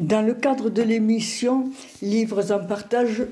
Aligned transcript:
Dans 0.00 0.22
le 0.22 0.32
cadre 0.32 0.70
de 0.70 0.80
l'émission 0.80 1.68
Livres 2.00 2.52
en 2.52 2.64
partage 2.64 3.22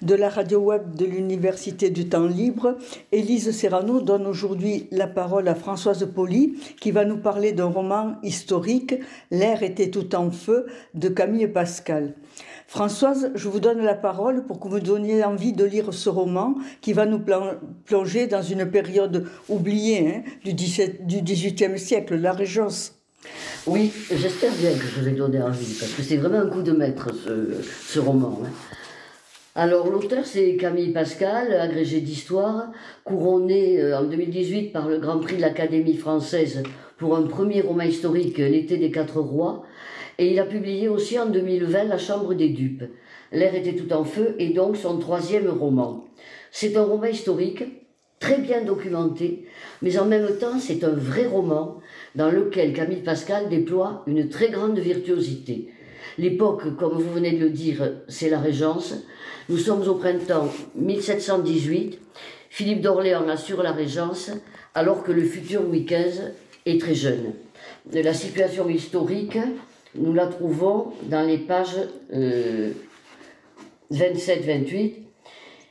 de 0.00 0.14
la 0.14 0.30
radio 0.30 0.58
web 0.58 0.94
de 0.94 1.04
l'Université 1.04 1.90
du 1.90 2.08
temps 2.08 2.26
libre, 2.26 2.78
Élise 3.12 3.50
Serrano 3.50 4.00
donne 4.00 4.26
aujourd'hui 4.26 4.88
la 4.90 5.06
parole 5.06 5.48
à 5.48 5.54
Françoise 5.54 6.10
Poli 6.14 6.54
qui 6.80 6.92
va 6.92 7.04
nous 7.04 7.18
parler 7.18 7.52
d'un 7.52 7.66
roman 7.66 8.14
historique, 8.22 8.94
L'air 9.30 9.62
était 9.62 9.90
tout 9.90 10.14
en 10.14 10.30
feu 10.30 10.64
de 10.94 11.10
Camille 11.10 11.46
Pascal. 11.46 12.14
Françoise, 12.68 13.30
je 13.34 13.48
vous 13.50 13.60
donne 13.60 13.82
la 13.82 13.94
parole 13.94 14.46
pour 14.46 14.60
que 14.60 14.68
vous 14.68 14.80
donniez 14.80 15.22
envie 15.24 15.52
de 15.52 15.64
lire 15.64 15.92
ce 15.92 16.08
roman 16.08 16.54
qui 16.80 16.94
va 16.94 17.04
nous 17.04 17.20
plonger 17.84 18.28
dans 18.28 18.40
une 18.40 18.64
période 18.64 19.28
oubliée 19.50 20.08
hein, 20.08 20.22
du, 20.42 20.54
XVIIIe 20.54 21.78
siècle, 21.78 22.16
la 22.16 22.32
Régence. 22.32 23.03
Oui, 23.66 23.92
j'espère 24.10 24.52
bien 24.52 24.72
que 24.72 24.84
je 24.84 25.08
ai 25.08 25.12
donné 25.12 25.40
envie, 25.40 25.74
parce 25.78 25.92
que 25.92 26.02
c'est 26.02 26.16
vraiment 26.16 26.40
un 26.40 26.48
coup 26.48 26.62
de 26.62 26.72
maître, 26.72 27.08
ce, 27.14 27.98
roman. 27.98 28.40
Hein. 28.44 28.50
Alors, 29.54 29.88
l'auteur, 29.88 30.26
c'est 30.26 30.56
Camille 30.56 30.92
Pascal, 30.92 31.52
agrégé 31.54 32.00
d'histoire, 32.00 32.72
couronné 33.04 33.80
euh, 33.80 33.98
en 33.98 34.04
2018 34.04 34.72
par 34.72 34.88
le 34.88 34.98
Grand 34.98 35.18
Prix 35.18 35.36
de 35.36 35.40
l'Académie 35.40 35.96
française 35.96 36.62
pour 36.98 37.16
un 37.16 37.22
premier 37.22 37.60
roman 37.60 37.84
historique, 37.84 38.38
L'été 38.38 38.76
des 38.76 38.90
quatre 38.90 39.20
rois. 39.20 39.64
Et 40.18 40.30
il 40.30 40.38
a 40.40 40.44
publié 40.44 40.88
aussi 40.88 41.18
en 41.18 41.26
2020 41.26 41.84
La 41.84 41.98
Chambre 41.98 42.34
des 42.34 42.50
dupes. 42.50 42.84
L'air 43.32 43.54
était 43.54 43.74
tout 43.74 43.92
en 43.92 44.04
feu 44.04 44.34
et 44.38 44.50
donc 44.50 44.76
son 44.76 44.98
troisième 44.98 45.48
roman. 45.48 46.04
C'est 46.50 46.76
un 46.76 46.84
roman 46.84 47.06
historique 47.06 47.64
très 48.24 48.38
bien 48.38 48.62
documenté, 48.62 49.44
mais 49.82 49.98
en 49.98 50.06
même 50.06 50.38
temps 50.38 50.58
c'est 50.58 50.82
un 50.82 50.94
vrai 50.94 51.26
roman 51.26 51.82
dans 52.14 52.30
lequel 52.30 52.72
Camille 52.72 53.02
Pascal 53.02 53.50
déploie 53.50 54.02
une 54.06 54.30
très 54.30 54.48
grande 54.48 54.78
virtuosité. 54.78 55.68
L'époque, 56.16 56.74
comme 56.78 56.94
vous 56.94 57.12
venez 57.12 57.32
de 57.32 57.40
le 57.40 57.50
dire, 57.50 57.92
c'est 58.08 58.30
la 58.30 58.38
Régence. 58.38 58.94
Nous 59.50 59.58
sommes 59.58 59.86
au 59.86 59.96
printemps 59.96 60.48
1718. 60.74 61.98
Philippe 62.48 62.80
d'Orléans 62.80 63.28
assure 63.28 63.62
la 63.62 63.72
Régence 63.72 64.30
alors 64.74 65.02
que 65.02 65.12
le 65.12 65.24
futur 65.24 65.62
Louis 65.62 65.84
XV 65.84 66.32
est 66.64 66.80
très 66.80 66.94
jeune. 66.94 67.34
La 67.92 68.14
situation 68.14 68.70
historique, 68.70 69.36
nous 69.96 70.14
la 70.14 70.28
trouvons 70.28 70.94
dans 71.10 71.26
les 71.26 71.38
pages 71.38 71.76
27-28. 72.10 72.72
Euh, 73.92 74.88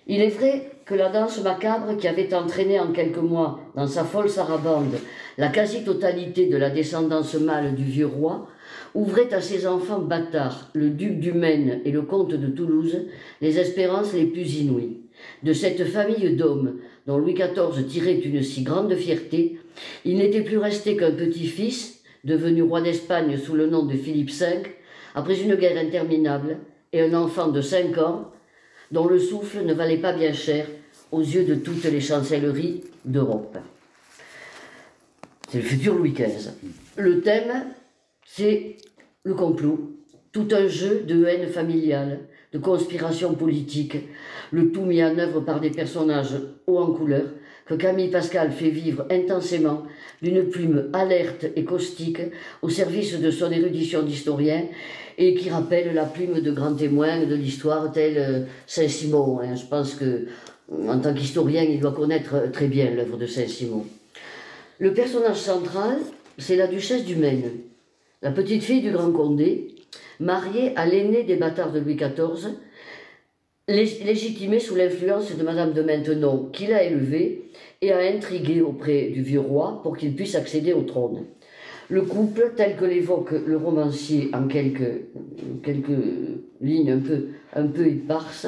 Il 0.06 0.22
est 0.22 0.30
vrai 0.30 0.73
que 0.86 0.96
la 0.96 1.10
danse 1.10 1.42
macabre 1.42 1.98
qui 1.98 2.08
avait 2.08 2.34
entraîné 2.34 2.80
en 2.80 2.92
quelques 2.92 3.18
mois 3.18 3.60
dans 3.76 3.88
sa 3.88 4.04
folle 4.04 4.30
sarabande 4.30 4.98
la 5.38 5.48
quasi-totalité 5.48 6.48
de 6.48 6.58
la 6.58 6.70
descendance 6.70 7.34
mâle 7.36 7.76
du 7.76 7.84
vieux 7.84 8.08
roi, 8.08 8.48
ouvrait 8.94 9.34
à 9.34 9.42
ses 9.42 9.66
enfants 9.66 10.00
bâtards, 10.00 10.70
le 10.74 10.90
duc 10.90 11.20
du 11.20 11.34
Maine 11.34 11.82
et 11.86 11.92
le 11.92 12.04
comte 12.04 12.34
de 12.34 12.48
Toulouse, 12.48 13.08
les 13.42 13.60
espérances 13.60 14.14
les 14.14 14.26
plus 14.26 14.58
inouïes. 14.58 15.02
De 15.42 15.54
cette 15.54 15.86
famille 15.86 16.36
d'hommes, 16.36 16.80
dont 17.08 17.18
Louis 17.18 17.34
XIV 17.34 17.86
tirait 17.88 18.20
une 18.20 18.44
si 18.44 18.64
grande 18.64 18.94
fierté, 18.96 19.58
il 20.06 20.18
n'était 20.18 20.42
plus 20.42 20.58
resté 20.58 20.96
qu'un 20.96 21.12
petit-fils, 21.12 22.04
devenu 22.24 22.62
roi 22.62 22.82
d'Espagne 22.82 23.38
sous 23.38 23.56
le 23.56 23.68
nom 23.68 23.86
de 23.86 23.96
Philippe 23.96 24.32
V, 24.32 24.64
après 25.16 25.40
une 25.42 25.56
guerre 25.56 25.78
interminable, 25.78 26.60
et 26.92 27.02
un 27.02 27.14
enfant 27.16 27.48
de 27.48 27.62
cinq 27.62 27.98
ans, 27.98 28.33
dont 28.94 29.08
le 29.08 29.18
souffle 29.18 29.66
ne 29.66 29.74
valait 29.74 29.98
pas 29.98 30.14
bien 30.14 30.32
cher 30.34 30.68
aux 31.12 31.22
yeux 31.22 31.46
de 31.46 31.56
toutes 31.56 31.84
les 31.86 32.00
chancelleries 32.00 32.84
d'Europe. 33.04 33.58
C'est 35.50 35.58
le 35.58 35.64
futur 35.64 35.96
Louis 35.96 36.12
XV. 36.12 36.52
Le 36.98 37.22
thème, 37.22 37.66
c'est 38.24 38.78
le 39.24 39.34
complot, 39.34 39.98
tout 40.32 40.48
un 40.52 40.68
jeu 40.68 41.04
de 41.08 41.26
haine 41.26 41.50
familiale, 41.50 42.20
de 42.54 42.60
conspiration 42.60 43.34
politique, 43.34 43.98
le 44.52 44.72
tout 44.72 44.86
mis 44.86 45.04
en 45.04 45.18
œuvre 45.18 45.42
par 45.42 45.60
des 45.60 45.72
personnages 45.72 46.38
hauts 46.68 46.78
en 46.78 46.94
couleur 46.94 47.26
que 47.66 47.76
Camille 47.76 48.10
Pascal 48.10 48.52
fait 48.52 48.70
vivre 48.70 49.06
intensément 49.10 49.84
d'une 50.22 50.50
plume 50.50 50.90
alerte 50.94 51.46
et 51.56 51.64
caustique 51.64 52.20
au 52.62 52.70
service 52.70 53.20
de 53.20 53.32
son 53.32 53.52
érudition 53.52 54.04
d'historien 54.04 54.66
et 55.18 55.34
qui 55.36 55.50
rappelle 55.50 55.94
la 55.94 56.06
plume 56.06 56.42
de 56.42 56.52
grands 56.52 56.76
témoins 56.76 57.26
de 57.26 57.36
l'histoire 57.36 57.92
tel 57.92 58.18
euh, 58.18 58.40
Saint-Simon. 58.68 59.40
Hein. 59.42 59.56
Je 59.56 59.66
pense 59.66 59.96
que 59.96 60.26
en 60.88 61.00
tant 61.00 61.14
qu'historien, 61.14 61.64
il 61.64 61.80
doit 61.80 61.92
connaître 61.92 62.52
très 62.52 62.68
bien 62.68 62.90
l'œuvre 62.92 63.18
de 63.18 63.28
Saint-Simon. 63.28 63.86
Le 64.80 64.94
personnage 64.94 65.38
central, 65.38 66.00
c'est 66.38 66.56
la 66.56 66.68
duchesse 66.68 67.06
du 67.06 67.16
Maine, 67.16 67.52
la 68.22 68.32
petite 68.32 68.64
fille 68.64 68.82
du 68.82 68.92
Grand 68.92 69.12
Condé, 69.12 69.76
mariée 70.20 70.74
à 70.76 70.86
l'aîné 70.86 71.24
des 71.24 71.36
bâtards 71.36 71.72
de 71.72 71.80
Louis 71.80 71.96
XIV, 71.96 72.54
légitimée 73.68 74.60
sous 74.60 74.76
l'influence 74.76 75.36
de 75.36 75.44
Madame 75.44 75.74
de 75.74 75.84
Maintenon, 75.84 76.50
qui 76.52 76.68
l'a 76.68 76.84
élevée 76.84 77.43
et 77.84 77.92
a 77.92 78.00
intrigué 78.00 78.62
auprès 78.62 79.10
du 79.10 79.22
vieux 79.22 79.42
roi 79.42 79.82
pour 79.84 79.98
qu'il 79.98 80.16
puisse 80.16 80.36
accéder 80.36 80.72
au 80.72 80.84
trône. 80.84 81.26
Le 81.90 82.02
couple, 82.04 82.54
tel 82.56 82.78
que 82.78 82.86
l'évoque 82.86 83.34
le 83.46 83.58
romancier 83.58 84.30
en 84.34 84.48
quelques, 84.48 85.02
lignes 86.62 86.92
un 86.92 87.00
peu, 87.00 87.28
un 87.54 87.68
peu 87.68 87.86
éparses, 87.86 88.48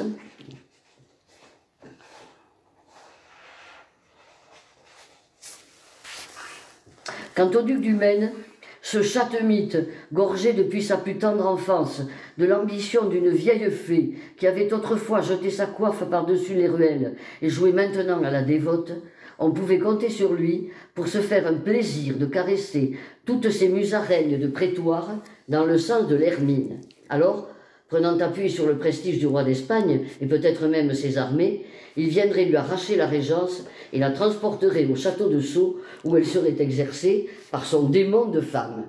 Quant 7.34 7.50
au 7.50 7.60
duc 7.60 7.82
du 7.82 7.92
Maine, 7.92 8.32
ce 8.80 9.02
châte-mythe, 9.02 9.76
gorgé 10.10 10.54
depuis 10.54 10.82
sa 10.82 10.96
plus 10.96 11.18
tendre 11.18 11.46
enfance 11.46 12.00
de 12.38 12.46
l'ambition 12.46 13.10
d'une 13.10 13.28
vieille 13.28 13.70
fée 13.70 14.14
qui 14.38 14.46
avait 14.46 14.72
autrefois 14.72 15.20
jeté 15.20 15.50
sa 15.50 15.66
coiffe 15.66 16.08
par-dessus 16.08 16.54
les 16.54 16.66
ruelles 16.66 17.14
et 17.42 17.50
jouait 17.50 17.72
maintenant 17.72 18.22
à 18.22 18.30
la 18.30 18.40
dévote, 18.40 18.92
on 19.38 19.50
pouvait 19.50 19.78
compter 19.78 20.08
sur 20.08 20.32
lui 20.32 20.70
pour 20.94 21.08
se 21.08 21.18
faire 21.18 21.46
un 21.46 21.54
plaisir 21.54 22.16
de 22.16 22.26
caresser 22.26 22.98
toutes 23.24 23.50
ces 23.50 23.68
musaraignes 23.68 24.38
de 24.38 24.46
prétoire 24.46 25.10
dans 25.48 25.64
le 25.64 25.78
sens 25.78 26.08
de 26.08 26.16
l'hermine. 26.16 26.80
Alors, 27.08 27.48
prenant 27.88 28.18
appui 28.18 28.50
sur 28.50 28.66
le 28.66 28.78
prestige 28.78 29.18
du 29.18 29.26
roi 29.26 29.44
d'Espagne 29.44 30.00
et 30.20 30.26
peut-être 30.26 30.66
même 30.66 30.94
ses 30.94 31.18
armées, 31.18 31.64
il 31.96 32.08
viendrait 32.08 32.44
lui 32.44 32.56
arracher 32.56 32.96
la 32.96 33.06
régence 33.06 33.64
et 33.92 33.98
la 33.98 34.10
transporterait 34.10 34.86
au 34.86 34.96
château 34.96 35.28
de 35.28 35.40
Sceaux 35.40 35.80
où 36.04 36.16
elle 36.16 36.26
serait 36.26 36.56
exercée 36.58 37.28
par 37.50 37.64
son 37.64 37.88
démon 37.88 38.26
de 38.26 38.40
femme. 38.40 38.84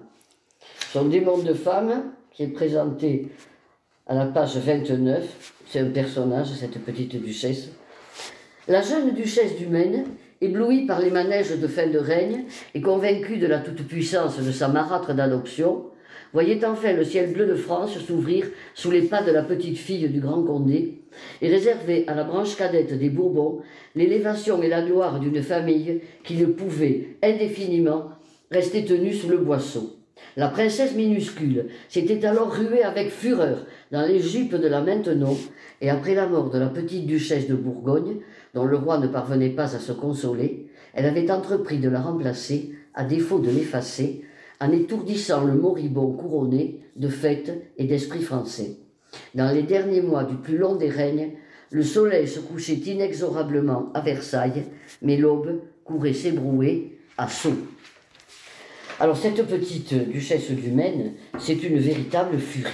Son 0.92 1.06
démon 1.06 1.38
de 1.38 1.54
femme, 1.54 2.12
qui 2.32 2.44
est 2.44 2.48
présenté 2.48 3.30
à 4.08 4.16
la 4.16 4.26
page 4.26 4.58
29, 4.58 5.54
c'est 5.68 5.80
un 5.80 5.90
personnage, 5.90 6.48
cette 6.48 6.80
petite 6.84 7.22
duchesse. 7.22 7.70
La 8.68 8.82
jeune 8.82 9.14
duchesse 9.14 9.58
du 9.58 9.68
Maine, 9.68 10.06
éblouie 10.42 10.86
par 10.86 11.00
les 11.00 11.12
manèges 11.12 11.58
de 11.60 11.68
fin 11.68 11.88
de 11.88 11.98
règne 11.98 12.46
et 12.74 12.82
convaincue 12.82 13.38
de 13.38 13.48
la 13.48 13.60
toute-puissance 13.60 14.40
de 14.40 14.52
sa 14.52 14.68
marâtre 14.68 15.14
d'adoption, 15.14 15.86
voyait 16.34 16.66
enfin 16.66 16.94
le 16.94 17.04
ciel 17.04 17.34
bleu 17.34 17.46
de 17.46 17.56
France 17.56 17.98
s'ouvrir 18.00 18.46
sous 18.74 18.92
les 18.92 19.04
pas 19.04 19.24
de 19.24 19.32
la 19.32 19.44
petite 19.44 19.78
fille 19.78 20.08
du 20.10 20.20
grand 20.20 20.44
Condé, 20.44 21.02
et 21.42 21.50
réserver 21.50 22.04
à 22.08 22.14
la 22.14 22.24
branche 22.24 22.56
cadette 22.56 22.98
des 22.98 23.10
Bourbons 23.10 23.62
l'élévation 23.96 24.62
et 24.62 24.70
la 24.70 24.84
gloire 24.84 25.20
d'une 25.20 25.42
famille 25.42 26.02
qui 26.24 26.36
ne 26.36 26.46
pouvait 26.46 27.18
indéfiniment 27.24 28.12
rester 28.52 28.86
tenue 28.86 29.14
sous 29.14 29.30
le 29.30 29.38
boisseau. 29.38 29.96
La 30.36 30.50
princesse 30.50 30.96
minuscule 30.96 31.68
s'était 31.90 32.26
alors 32.26 32.52
ruée 32.52 32.84
avec 32.84 33.10
fureur 33.10 33.66
dans 33.92 34.06
les 34.06 34.20
jupes 34.20 34.56
de 34.56 34.68
la 34.68 34.82
Maintenon, 34.82 35.36
et 35.82 35.90
après 35.90 36.16
la 36.16 36.28
mort 36.28 36.50
de 36.50 36.60
la 36.60 36.68
petite 36.68 37.06
duchesse 37.06 37.48
de 37.48 37.56
Bourgogne, 37.56 38.18
dont 38.54 38.66
le 38.66 38.78
roi 38.78 38.98
ne 38.98 39.08
parvenait 39.08 39.50
pas 39.50 39.76
à 39.76 39.80
se 39.80 39.92
consoler, 39.92 40.68
elle 40.94 41.06
avait 41.06 41.32
entrepris 41.32 41.80
de 41.80 41.90
la 41.90 42.02
remplacer, 42.02 42.74
à 42.94 43.04
défaut 43.04 43.40
de 43.40 43.50
l'effacer, 43.50 44.24
en 44.60 44.72
étourdissant 44.72 45.44
le 45.44 45.54
moribond 45.54 46.12
couronné 46.14 46.82
de 46.96 47.08
fêtes 47.08 47.54
et 47.78 47.86
d'esprit 47.86 48.22
français. 48.22 48.78
Dans 49.36 49.54
les 49.54 49.64
derniers 49.64 50.02
mois 50.02 50.24
du 50.24 50.36
plus 50.36 50.58
long 50.58 50.76
des 50.76 50.90
règnes, 50.90 51.34
le 51.70 51.84
soleil 51.84 52.28
se 52.28 52.40
couchait 52.40 52.74
inexorablement 52.74 53.92
à 53.94 54.02
Versailles, 54.02 54.66
mais 55.02 55.18
l'aube 55.18 55.62
courait 55.84 56.14
s'ébrouer 56.14 57.00
à 57.18 57.28
Sceaux. 57.28 57.58
Alors 59.00 59.18
cette 59.18 59.46
petite 59.46 59.94
duchesse 60.10 60.50
du 60.50 60.72
Maine, 60.72 61.14
c'est 61.38 61.62
une 61.64 61.78
véritable 61.78 62.40
furie. 62.40 62.72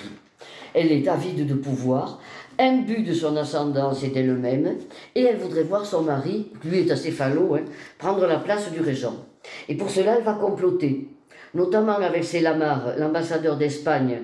Elle 0.73 0.91
est 0.91 1.07
avide 1.07 1.45
de 1.45 1.53
pouvoir, 1.53 2.21
imbue 2.59 3.03
de 3.03 3.13
son 3.13 3.35
ascendance 3.37 4.03
et 4.03 4.09
d'elle-même, 4.09 4.75
et 5.15 5.23
elle 5.23 5.37
voudrait 5.37 5.63
voir 5.63 5.85
son 5.85 6.01
mari, 6.01 6.47
lui 6.63 6.79
est 6.79 6.91
assez 6.91 7.11
falot, 7.11 7.55
hein, 7.55 7.63
prendre 7.97 8.25
la 8.25 8.37
place 8.37 8.71
du 8.71 8.81
régent. 8.81 9.25
Et 9.67 9.75
pour 9.75 9.89
cela, 9.89 10.15
elle 10.17 10.23
va 10.23 10.33
comploter, 10.33 11.09
notamment 11.53 11.97
avec 11.97 12.23
ses 12.23 12.41
lamarres, 12.41 12.93
l'ambassadeur 12.97 13.57
d'Espagne, 13.57 14.21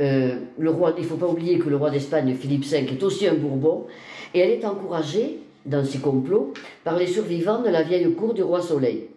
euh, 0.00 0.40
le 0.58 0.70
roi, 0.70 0.94
il 0.96 1.04
ne 1.04 1.08
faut 1.08 1.16
pas 1.16 1.28
oublier 1.28 1.58
que 1.58 1.68
le 1.68 1.76
roi 1.76 1.90
d'Espagne, 1.90 2.34
Philippe 2.34 2.64
V, 2.64 2.86
est 2.90 3.02
aussi 3.02 3.26
un 3.28 3.34
Bourbon, 3.34 3.86
et 4.32 4.40
elle 4.40 4.50
est 4.50 4.64
encouragée 4.64 5.38
dans 5.64 5.84
ses 5.84 5.98
complots 5.98 6.52
par 6.82 6.98
les 6.98 7.06
survivants 7.06 7.62
de 7.62 7.68
la 7.68 7.82
vieille 7.82 8.12
cour 8.12 8.34
du 8.34 8.42
roi 8.42 8.60
Soleil. 8.60 9.08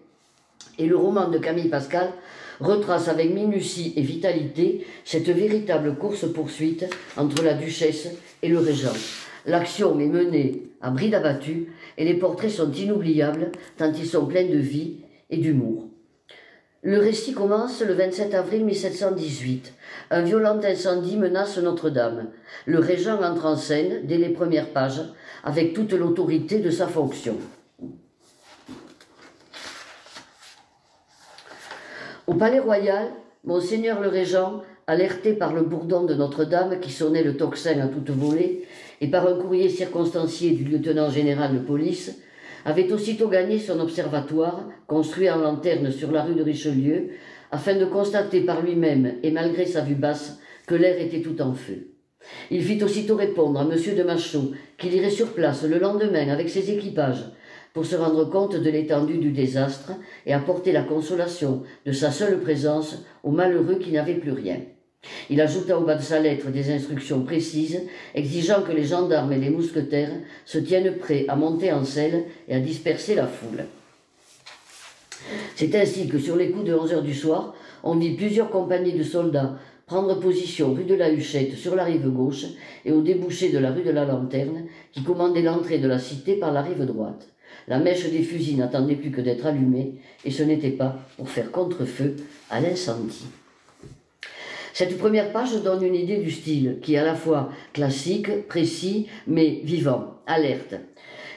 Et 0.80 0.86
le 0.86 0.96
roman 0.96 1.28
de 1.28 1.40
Camille 1.40 1.70
Pascal 1.70 2.12
retrace 2.60 3.08
avec 3.08 3.34
minutie 3.34 3.94
et 3.96 4.02
vitalité 4.02 4.86
cette 5.06 5.30
véritable 5.30 5.96
course-poursuite 5.96 6.86
entre 7.16 7.44
la 7.44 7.54
duchesse 7.54 8.10
et 8.42 8.50
le 8.50 8.60
régent. 8.60 8.96
L'action 9.46 10.00
est 10.00 10.08
menée 10.08 10.64
à 10.82 10.90
bride 10.90 11.16
abattue 11.16 11.68
et 11.98 12.06
les 12.06 12.16
portraits 12.16 12.52
sont 12.52 12.72
inoubliables 12.72 13.52
tant 13.78 13.92
ils 13.94 14.06
sont 14.06 14.26
pleins 14.26 14.48
de 14.48 14.58
vie 14.58 14.98
et 15.30 15.38
d'humour. 15.38 15.88
Le 16.84 17.00
récit 17.00 17.34
commence 17.34 17.82
le 17.82 17.94
27 17.94 18.34
avril 18.34 18.64
1718. 18.64 19.74
Un 20.12 20.22
violent 20.22 20.60
incendie 20.64 21.18
menace 21.18 21.58
Notre-Dame. 21.58 22.28
Le 22.66 22.80
régent 22.80 23.22
entre 23.22 23.46
en 23.46 23.58
scène 23.58 24.02
dès 24.06 24.18
les 24.18 24.30
premières 24.30 24.70
pages 24.70 25.02
avec 25.44 25.74
toute 25.74 25.94
l'autorité 25.94 26.60
de 26.60 26.70
sa 26.70 26.88
fonction. 26.88 27.38
Au 32.28 32.34
palais 32.34 32.60
royal, 32.60 33.08
Monseigneur 33.46 34.02
le 34.02 34.10
Régent, 34.10 34.62
alerté 34.86 35.32
par 35.32 35.54
le 35.54 35.62
bourdon 35.62 36.04
de 36.04 36.14
Notre-Dame 36.14 36.82
qui 36.82 36.92
sonnait 36.92 37.24
le 37.24 37.38
tocsin 37.38 37.80
à 37.80 37.88
toute 37.88 38.10
volée, 38.10 38.66
et 39.00 39.08
par 39.08 39.26
un 39.26 39.40
courrier 39.40 39.70
circonstancié 39.70 40.52
du 40.52 40.66
lieutenant 40.66 41.10
général 41.10 41.54
de 41.54 41.60
police, 41.60 42.22
avait 42.66 42.92
aussitôt 42.92 43.30
gagné 43.30 43.60
son 43.60 43.80
observatoire, 43.80 44.68
construit 44.88 45.30
en 45.30 45.38
lanterne 45.38 45.90
sur 45.90 46.12
la 46.12 46.24
rue 46.24 46.36
de 46.36 46.44
Richelieu, 46.44 47.12
afin 47.50 47.76
de 47.76 47.86
constater 47.86 48.42
par 48.42 48.62
lui-même, 48.62 49.14
et 49.24 49.32
malgré 49.32 49.66
sa 49.66 49.80
vue 49.80 49.96
basse, 49.96 50.38
que 50.68 50.76
l'air 50.76 51.00
était 51.00 51.22
tout 51.22 51.42
en 51.42 51.54
feu. 51.54 51.94
Il 52.52 52.62
fit 52.62 52.84
aussitôt 52.84 53.16
répondre 53.16 53.58
à 53.58 53.64
M. 53.64 53.96
de 53.96 54.04
Machaut 54.04 54.52
qu'il 54.78 54.94
irait 54.94 55.10
sur 55.12 55.28
place 55.28 55.64
le 55.64 55.80
lendemain 55.80 56.28
avec 56.28 56.50
ses 56.50 56.72
équipages 56.72 57.24
pour 57.78 57.86
se 57.86 57.96
rendre 57.96 58.26
compte 58.26 58.56
de 58.56 58.70
l'étendue 58.72 59.20
du 59.20 59.30
désastre 59.30 59.92
et 60.26 60.34
apporter 60.34 60.72
la 60.72 60.82
consolation 60.82 61.62
de 61.86 61.92
sa 61.92 62.10
seule 62.10 62.40
présence 62.40 63.04
aux 63.22 63.30
malheureux 63.30 63.76
qui 63.76 63.92
n'avaient 63.92 64.16
plus 64.16 64.32
rien. 64.32 64.62
Il 65.30 65.40
ajouta 65.40 65.78
au 65.78 65.84
bas 65.84 65.94
de 65.94 66.02
sa 66.02 66.20
lettre 66.20 66.50
des 66.50 66.72
instructions 66.72 67.22
précises, 67.22 67.84
exigeant 68.16 68.64
que 68.64 68.72
les 68.72 68.86
gendarmes 68.86 69.32
et 69.32 69.38
les 69.38 69.52
mousquetaires 69.52 70.10
se 70.44 70.58
tiennent 70.58 70.98
prêts 70.98 71.26
à 71.28 71.36
monter 71.36 71.72
en 71.72 71.86
selle 71.86 72.24
et 72.48 72.56
à 72.56 72.60
disperser 72.60 73.14
la 73.14 73.28
foule. 73.28 73.66
C'est 75.56 75.76
ainsi 75.76 76.08
que 76.08 76.18
sur 76.18 76.36
les 76.36 76.50
coups 76.50 76.66
de 76.66 76.74
11 76.74 76.94
heures 76.94 77.04
du 77.04 77.14
soir, 77.14 77.54
on 77.84 77.96
vit 77.96 78.16
plusieurs 78.16 78.50
compagnies 78.50 78.98
de 78.98 79.04
soldats 79.04 79.60
prendre 79.86 80.20
position 80.20 80.74
rue 80.74 80.86
de 80.86 80.96
la 80.96 81.12
Huchette 81.12 81.56
sur 81.56 81.76
la 81.76 81.84
rive 81.84 82.10
gauche 82.10 82.46
et 82.86 82.92
au 82.92 83.02
débouché 83.02 83.52
de 83.52 83.60
la 83.60 83.72
rue 83.72 83.84
de 83.84 83.92
la 83.92 84.06
Lanterne 84.06 84.64
qui 84.92 85.04
commandait 85.04 85.44
l'entrée 85.44 85.78
de 85.78 85.88
la 85.88 86.00
cité 86.00 86.38
par 86.38 86.52
la 86.52 86.64
rive 86.64 86.84
droite. 86.84 87.37
La 87.68 87.80
mèche 87.80 88.10
des 88.10 88.24
fusils 88.24 88.58
n'attendait 88.58 88.96
plus 88.96 89.12
que 89.12 89.22
d'être 89.22 89.46
allumée 89.46 89.96
et 90.24 90.32
ce 90.32 90.44
n'était 90.44 90.72
pas 90.72 90.98
pour 91.18 91.30
faire 91.30 91.52
contre-feu 91.52 92.16
à 92.50 92.62
l'incendie. 92.62 93.26
Cette 94.74 94.98
première 94.98 95.32
page 95.32 95.62
donne 95.64 95.84
une 95.84 95.96
idée 95.96 96.18
du 96.18 96.32
style, 96.32 96.78
qui 96.82 96.94
est 96.94 97.00
à 97.00 97.04
la 97.04 97.16
fois 97.16 97.50
classique, 97.74 98.48
précis, 98.48 99.08
mais 99.26 99.62
vivant, 99.64 100.16
alerte. 100.28 100.76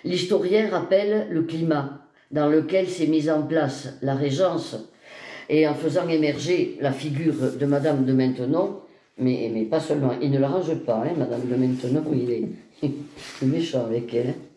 L'historien 0.05 0.69
rappelle 0.69 1.27
le 1.31 1.43
climat 1.43 2.07
dans 2.31 2.49
lequel 2.49 2.89
s'est 2.89 3.07
mise 3.07 3.31
en 3.31 3.43
place 3.43 3.95
la 4.03 4.15
régence 4.15 4.77
et 5.49 5.67
en 5.67 5.75
faisant 5.75 6.09
émerger 6.09 6.77
la 6.81 6.93
figure 6.93 7.57
de 7.59 7.67
Madame 7.67 8.05
de 8.05 8.13
Maintenon, 8.13 8.81
mais, 9.19 9.67
pas 9.71 9.81
seulement, 9.81 10.13
il 10.23 10.31
ne 10.31 10.39
l'arrange 10.39 10.75
pas, 10.87 11.03
hein, 11.05 11.15
Madame 11.17 11.47
de 11.49 11.57
Maintenon, 11.57 12.05
il 12.13 12.31
est, 12.31 12.45
il 12.83 12.93
est 13.43 13.47
méchant 13.47 13.85
avec 13.85 14.15
elle. 14.15 14.29
Hein. 14.29 14.50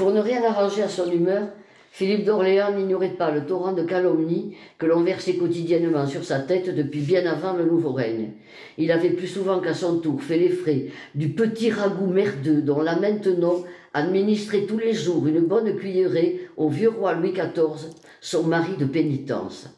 Pour 0.00 0.12
ne 0.12 0.20
rien 0.20 0.42
arranger 0.42 0.82
à 0.82 0.88
son 0.88 1.12
humeur, 1.12 1.48
Philippe 1.90 2.24
d'Orléans 2.24 2.72
n'ignorait 2.72 3.18
pas 3.18 3.30
le 3.30 3.44
torrent 3.44 3.74
de 3.74 3.82
calomnie 3.82 4.56
que 4.78 4.86
l'on 4.86 5.02
versait 5.02 5.34
quotidiennement 5.34 6.06
sur 6.06 6.24
sa 6.24 6.38
tête 6.38 6.74
depuis 6.74 7.02
bien 7.02 7.26
avant 7.26 7.52
le 7.52 7.66
nouveau 7.66 7.92
règne. 7.92 8.30
Il 8.78 8.92
avait 8.92 9.10
plus 9.10 9.26
souvent 9.26 9.60
qu'à 9.60 9.74
son 9.74 9.98
tour 9.98 10.22
fait 10.22 10.38
les 10.38 10.48
frais 10.48 10.86
du 11.14 11.28
petit 11.34 11.70
ragoût 11.70 12.06
merdeux 12.06 12.62
dont 12.62 12.80
la 12.80 12.98
maintenant 12.98 13.62
administrait 13.92 14.64
tous 14.66 14.78
les 14.78 14.94
jours 14.94 15.26
une 15.26 15.40
bonne 15.40 15.76
cuillerée 15.76 16.48
au 16.56 16.70
vieux 16.70 16.88
roi 16.88 17.12
Louis 17.12 17.32
XIV, 17.32 17.90
son 18.22 18.44
mari 18.44 18.78
de 18.78 18.86
pénitence. 18.86 19.68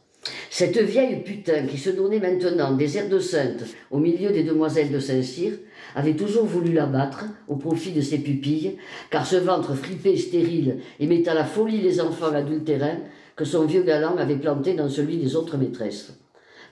Cette 0.51 0.79
vieille 0.79 1.23
putain 1.23 1.67
qui 1.67 1.79
se 1.79 1.91
donnait 1.91 2.21
maintenant 2.21 2.73
des 2.73 2.97
airs 2.97 3.09
de 3.09 3.19
sainte 3.19 3.65
au 3.91 3.99
milieu 3.99 4.31
des 4.31 4.45
demoiselles 4.45 4.93
de 4.93 5.01
Saint-Cyr 5.01 5.55
avait 5.97 6.15
toujours 6.15 6.47
voulu 6.47 6.73
l'abattre 6.73 7.25
au 7.49 7.57
profit 7.57 7.91
de 7.91 8.01
ses 8.01 8.19
pupilles, 8.19 8.77
car 9.11 9.27
ce 9.27 9.37
ventre 9.37 9.75
fripé, 9.75 10.17
stérile, 10.17 10.79
aimait 11.01 11.29
à 11.29 11.35
la 11.35 11.45
folie 11.45 11.81
les 11.81 12.01
enfants 12.01 12.33
adultérins 12.33 12.99
que 13.35 13.45
son 13.45 13.65
vieux 13.65 13.83
galant 13.83 14.17
avait 14.17 14.37
plantés 14.37 14.75
dans 14.75 14.89
celui 14.89 15.17
des 15.17 15.35
autres 15.35 15.57
maîtresses. 15.57 16.13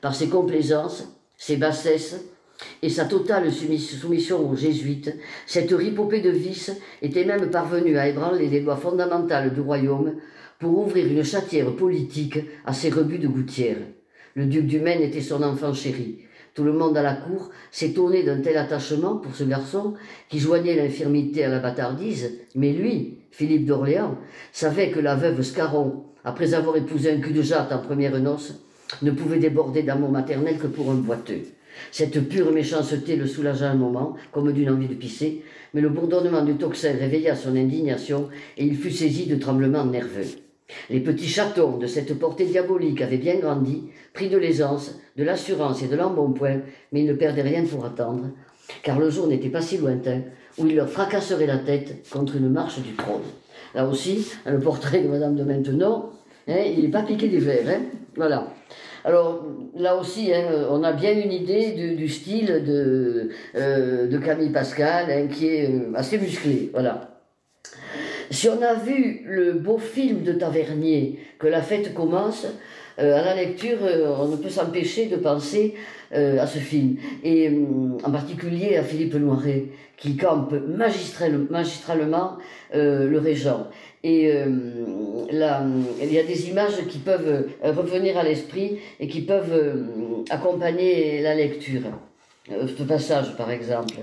Par 0.00 0.14
ses 0.14 0.28
complaisances, 0.28 1.08
ses 1.36 1.56
bassesses 1.56 2.20
et 2.82 2.90
sa 2.90 3.06
totale 3.06 3.50
soumission 3.50 4.48
aux 4.48 4.54
jésuites, 4.54 5.16
cette 5.46 5.72
ripopée 5.72 6.20
de 6.20 6.30
vices 6.30 6.72
était 7.02 7.24
même 7.24 7.50
parvenue 7.50 7.96
à 7.96 8.08
ébranler 8.08 8.48
les 8.48 8.60
lois 8.60 8.76
fondamentales 8.76 9.52
du 9.52 9.60
royaume 9.60 10.14
pour 10.60 10.78
ouvrir 10.78 11.06
une 11.06 11.24
chatière 11.24 11.74
politique 11.74 12.38
à 12.64 12.72
ses 12.72 12.90
rebuts 12.90 13.18
de 13.18 13.26
gouttière. 13.28 13.78
Le 14.34 14.46
duc 14.46 14.66
du 14.66 14.78
Maine 14.78 15.02
était 15.02 15.20
son 15.20 15.42
enfant 15.42 15.74
chéri, 15.74 16.18
tout 16.54 16.64
le 16.64 16.72
monde 16.72 16.96
à 16.96 17.02
la 17.02 17.14
cour 17.14 17.50
s'étonnait 17.70 18.24
d'un 18.24 18.40
tel 18.40 18.56
attachement 18.56 19.16
pour 19.16 19.34
ce 19.34 19.44
garçon 19.44 19.94
qui 20.28 20.38
joignait 20.38 20.76
l'infirmité 20.76 21.44
à 21.44 21.48
la 21.48 21.60
bâtardise, 21.60 22.38
mais 22.54 22.72
lui, 22.72 23.18
Philippe 23.30 23.66
d'Orléans, 23.66 24.18
savait 24.52 24.90
que 24.90 25.00
la 25.00 25.14
veuve 25.14 25.42
Scarron, 25.42 26.04
après 26.24 26.54
avoir 26.54 26.76
épousé 26.76 27.12
un 27.12 27.20
cul 27.20 27.32
de 27.32 27.42
jatte 27.42 27.72
en 27.72 27.78
première 27.78 28.18
noce, 28.20 28.54
ne 29.02 29.12
pouvait 29.12 29.38
déborder 29.38 29.84
d'amour 29.84 30.10
maternel 30.10 30.58
que 30.58 30.66
pour 30.66 30.90
un 30.90 30.94
boiteux. 30.94 31.42
Cette 31.92 32.28
pure 32.28 32.52
méchanceté 32.52 33.14
le 33.14 33.26
soulagea 33.26 33.70
un 33.70 33.76
moment, 33.76 34.16
comme 34.32 34.52
d'une 34.52 34.70
envie 34.70 34.88
de 34.88 34.94
pisser, 34.94 35.44
mais 35.72 35.80
le 35.80 35.88
bourdonnement 35.88 36.42
du 36.42 36.56
tocsin 36.56 36.92
réveilla 36.92 37.36
son 37.36 37.56
indignation 37.56 38.28
et 38.58 38.64
il 38.64 38.76
fut 38.76 38.90
saisi 38.90 39.26
de 39.26 39.36
tremblements 39.36 39.86
nerveux. 39.86 40.26
Les 40.88 41.00
petits 41.00 41.28
chatons 41.28 41.78
de 41.78 41.86
cette 41.86 42.18
portée 42.18 42.46
diabolique 42.46 43.02
avaient 43.02 43.16
bien 43.16 43.36
grandi, 43.36 43.90
pris 44.12 44.28
de 44.28 44.38
l'aisance, 44.38 44.94
de 45.16 45.24
l'assurance 45.24 45.82
et 45.82 45.88
de 45.88 45.96
l'embonpoint, 45.96 46.60
mais 46.92 47.00
ils 47.00 47.06
ne 47.06 47.14
perdaient 47.14 47.42
rien 47.42 47.64
pour 47.64 47.84
attendre, 47.84 48.30
car 48.82 48.98
le 48.98 49.10
jour 49.10 49.26
n'était 49.26 49.48
pas 49.48 49.60
si 49.60 49.78
lointain 49.78 50.22
où 50.58 50.66
il 50.66 50.76
leur 50.76 50.88
fracasserait 50.88 51.46
la 51.46 51.58
tête 51.58 52.08
contre 52.10 52.36
une 52.36 52.48
marche 52.48 52.80
du 52.80 52.94
trône. 52.94 53.22
Là 53.74 53.86
aussi, 53.86 54.26
le 54.46 54.58
portrait 54.58 55.02
de 55.02 55.08
Madame 55.08 55.36
de 55.36 55.44
Maintenon, 55.44 56.06
hein, 56.48 56.58
il 56.76 56.82
n'est 56.82 56.90
pas 56.90 57.02
piqué 57.02 57.28
des 57.28 57.38
verres. 57.38 57.68
Hein, 57.68 57.82
voilà. 58.16 58.48
Alors 59.04 59.46
là 59.76 59.96
aussi, 59.96 60.32
hein, 60.32 60.66
on 60.70 60.82
a 60.82 60.92
bien 60.92 61.12
une 61.12 61.32
idée 61.32 61.94
du, 61.96 62.08
style 62.08 62.64
de, 62.66 63.30
euh, 63.54 64.08
de 64.08 64.18
Camille 64.18 64.50
Pascal, 64.50 65.28
qui 65.28 65.46
est 65.46 65.70
euh, 65.70 65.92
assez 65.94 66.18
musclé. 66.18 66.70
Voilà. 66.72 67.19
Si 68.30 68.48
on 68.48 68.62
a 68.62 68.74
vu 68.74 69.22
le 69.26 69.54
beau 69.54 69.78
film 69.78 70.22
de 70.22 70.32
Tavernier, 70.32 71.18
que 71.40 71.48
la 71.48 71.62
fête 71.62 71.92
commence, 71.94 72.46
euh, 73.00 73.18
à 73.18 73.24
la 73.24 73.34
lecture, 73.34 73.78
euh, 73.82 74.14
on 74.18 74.28
ne 74.28 74.36
peut 74.36 74.48
s'empêcher 74.48 75.06
de 75.06 75.16
penser 75.16 75.74
euh, 76.12 76.38
à 76.38 76.46
ce 76.46 76.58
film. 76.58 76.96
Et 77.24 77.50
en 78.04 78.10
particulier 78.10 78.76
à 78.76 78.84
Philippe 78.84 79.14
Noiret, 79.14 79.64
qui 79.96 80.16
campe 80.16 80.54
magistralement 80.68 82.38
le 82.72 83.18
régent. 83.18 83.66
Et 84.02 84.32
il 84.32 86.12
y 86.12 86.18
a 86.18 86.22
des 86.22 86.48
images 86.48 86.86
qui 86.88 86.98
peuvent 86.98 87.48
revenir 87.62 88.16
à 88.16 88.22
l'esprit 88.22 88.78
et 88.98 89.08
qui 89.08 89.20
peuvent 89.20 89.84
accompagner 90.30 91.20
la 91.20 91.34
lecture. 91.34 91.82
ce 92.48 92.82
passage, 92.84 93.36
par 93.36 93.50
exemple, 93.50 93.96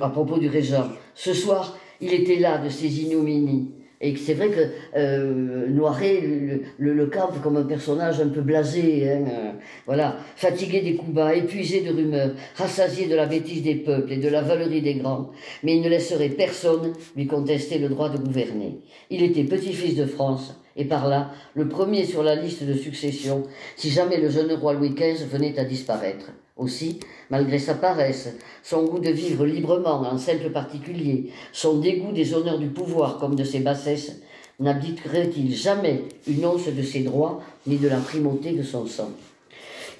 à 0.00 0.08
propos 0.08 0.38
du 0.38 0.48
régent. 0.48 0.88
Ce 1.16 1.34
soir, 1.34 1.76
il 2.00 2.12
était 2.12 2.36
là 2.36 2.58
de 2.58 2.68
ces 2.68 3.00
ignominies. 3.00 3.72
Et 4.00 4.14
c'est 4.16 4.34
vrai 4.34 4.50
que 4.50 4.60
euh, 4.94 5.68
Noiret 5.68 6.20
le, 6.20 6.92
le, 6.92 7.06
campe 7.06 7.40
comme 7.42 7.56
un 7.56 7.64
personnage 7.64 8.20
un 8.20 8.28
peu 8.28 8.42
blasé, 8.42 9.10
hein, 9.10 9.24
euh, 9.26 9.52
voilà, 9.86 10.18
fatigué 10.36 10.82
des 10.82 10.96
coups 10.96 11.18
épuisé 11.34 11.80
de 11.80 11.94
rumeurs, 11.94 12.32
rassasié 12.56 13.06
de 13.06 13.16
la 13.16 13.24
bêtise 13.24 13.62
des 13.62 13.76
peuples 13.76 14.12
et 14.12 14.18
de 14.18 14.28
la 14.28 14.42
valerie 14.42 14.82
des 14.82 14.96
grands, 14.96 15.30
mais 15.62 15.76
il 15.76 15.82
ne 15.82 15.88
laisserait 15.88 16.28
personne 16.28 16.92
lui 17.16 17.26
contester 17.26 17.78
le 17.78 17.88
droit 17.88 18.10
de 18.10 18.18
gouverner. 18.18 18.80
Il 19.08 19.22
était 19.22 19.44
petit-fils 19.44 19.96
de 19.96 20.04
France, 20.04 20.60
et 20.76 20.84
par 20.84 21.08
là, 21.08 21.30
le 21.54 21.66
premier 21.66 22.04
sur 22.04 22.22
la 22.22 22.34
liste 22.34 22.64
de 22.64 22.74
succession, 22.74 23.44
si 23.76 23.88
jamais 23.88 24.20
le 24.20 24.28
jeune 24.28 24.52
roi 24.52 24.74
Louis 24.74 24.90
XV 24.90 25.24
venait 25.26 25.58
à 25.58 25.64
disparaître. 25.64 26.32
Aussi, 26.56 27.00
malgré 27.28 27.58
sa 27.58 27.74
paresse, 27.74 28.30
son 28.62 28.84
goût 28.84 28.98
de 28.98 29.10
vivre 29.10 29.44
librement 29.44 30.00
en 30.00 30.16
simple 30.16 30.48
particulier, 30.50 31.30
son 31.52 31.78
dégoût 31.80 32.12
des 32.12 32.32
honneurs 32.32 32.58
du 32.58 32.68
pouvoir 32.68 33.18
comme 33.18 33.34
de 33.34 33.44
ses 33.44 33.60
bassesses, 33.60 34.22
n'abdiquerait-il 34.58 35.54
jamais 35.54 36.04
une 36.26 36.46
once 36.46 36.68
de 36.68 36.82
ses 36.82 37.00
droits 37.00 37.42
ni 37.66 37.76
de 37.76 37.88
la 37.88 37.98
primauté 37.98 38.52
de 38.52 38.62
son 38.62 38.86
sang? 38.86 39.10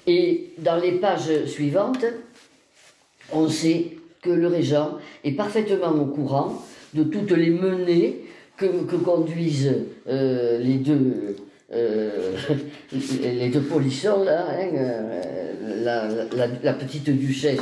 Et 0.07 0.53
dans 0.57 0.77
les 0.77 0.93
pages 0.93 1.45
suivantes, 1.45 2.05
on 3.31 3.47
sait 3.47 3.97
que 4.23 4.31
le 4.31 4.47
régent 4.47 4.97
est 5.23 5.33
parfaitement 5.33 5.91
au 5.91 6.05
courant 6.05 6.63
de 6.95 7.03
toutes 7.03 7.33
les 7.33 7.51
menées 7.51 8.23
que, 8.55 8.65
conduisent 8.95 9.75
euh, 10.07 10.57
les 10.57 10.77
deux 10.77 11.35
les 13.21 13.49
deux 13.49 13.61
polissons, 13.61 14.23
là, 14.23 14.47
hein, 14.57 14.69
la, 16.63 16.73
petite 16.73 17.09
duchesse 17.09 17.59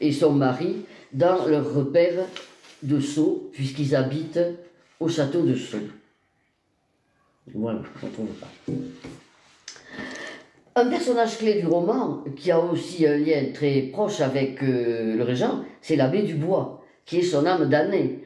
et 0.00 0.12
son 0.12 0.32
mari, 0.32 0.84
dans 1.12 1.46
leur 1.46 1.74
repère 1.74 2.24
de 2.82 3.00
Sceaux, 3.00 3.50
puisqu'ils 3.52 3.94
habitent 3.94 4.40
au 5.00 5.08
château 5.08 5.42
de 5.42 5.54
Sceaux. 5.54 5.78
Un 10.74 10.86
personnage 10.86 11.38
clé 11.38 11.60
du 11.60 11.66
roman, 11.66 12.24
qui 12.36 12.50
a 12.50 12.58
aussi 12.58 13.06
un 13.06 13.18
lien 13.18 13.44
très 13.52 13.82
proche 13.92 14.20
avec 14.20 14.62
euh, 14.62 15.16
le 15.16 15.22
régent, 15.22 15.64
c'est 15.82 15.96
l'abbé 15.96 16.22
Dubois, 16.22 16.82
qui 17.04 17.18
est 17.18 17.22
son 17.22 17.44
âme 17.44 17.68
damnée. 17.68 18.20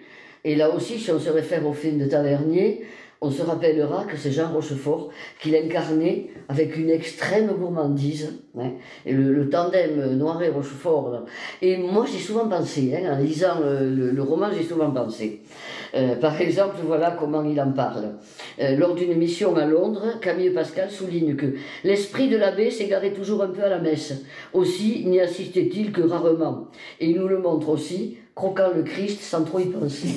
Et 0.45 0.55
là 0.55 0.71
aussi, 0.71 1.01
si 1.01 1.11
on 1.11 1.19
se 1.19 1.29
réfère 1.29 1.67
au 1.67 1.73
film 1.73 1.99
de 1.99 2.07
Tavernier, 2.07 2.87
on 3.21 3.31
se 3.31 3.43
rappellera 3.43 4.05
que 4.05 4.17
c'est 4.17 4.31
Jean 4.31 4.53
Rochefort 4.53 5.09
qui 5.41 5.51
l'incarnait 5.51 6.31
avec 6.49 6.77
une 6.77 6.91
extrême 6.91 7.49
gourmandise. 7.49 8.41
Hein, 8.59 8.73
et 9.05 9.13
le, 9.13 9.49
tandem 9.49 10.17
Noiret 10.17 10.51
Rochefort. 10.51 11.25
Et 11.63 11.77
moi, 11.77 12.05
j'ai 12.11 12.19
souvent 12.19 12.49
pensé, 12.49 12.95
hein, 12.95 13.15
en 13.15 13.19
lisant 13.19 13.61
le, 13.61 14.23
roman, 14.23 14.49
j'ai 14.55 14.65
souvent 14.65 14.91
pensé. 14.91 15.43
Euh, 15.95 16.17
par 16.17 16.41
exemple, 16.41 16.77
voilà 16.85 17.17
comment 17.19 17.43
il 17.45 17.61
en 17.61 17.73
parle. 17.73 18.17
Euh, 18.61 18.77
lors 18.77 18.95
d'une 18.95 19.15
mission 19.15 19.57
à 19.57 19.65
Londres, 19.65 20.19
Camille 20.21 20.51
Pascal 20.51 20.91
souligne 20.91 21.37
que 21.37 21.55
l'esprit 21.85 22.29
de 22.29 22.37
l'abbé 22.37 22.71
s'égarait 22.71 23.13
toujours 23.13 23.43
un 23.43 23.49
peu 23.49 23.63
à 23.63 23.69
la 23.69 23.79
messe. 23.79 24.15
Aussi, 24.53 25.05
n'y 25.07 25.21
assistait-il 25.21 25.93
que 25.93 26.03
rarement. 26.03 26.69
Et 27.01 27.11
il 27.11 27.19
nous 27.19 27.29
le 27.29 27.39
montre 27.39 27.71
aussi, 27.71 28.19
croquant 28.35 28.71
le 28.75 28.83
Christ 28.83 29.23
sans 29.23 29.45
trop 29.45 29.59
y 29.59 29.67
penser. 29.67 30.09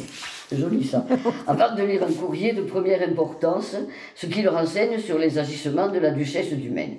C'est 0.49 0.57
joli 0.57 0.83
ça. 0.83 1.05
Avant 1.47 1.75
de 1.75 1.83
lire 1.83 2.03
un 2.03 2.11
courrier 2.11 2.53
de 2.53 2.63
première 2.63 3.07
importance, 3.07 3.75
ce 4.15 4.25
qui 4.25 4.41
le 4.41 4.49
renseigne 4.49 4.97
sur 4.97 5.19
les 5.19 5.37
agissements 5.37 5.89
de 5.89 5.99
la 5.99 6.09
duchesse 6.09 6.53
du 6.53 6.71
Maine. 6.71 6.97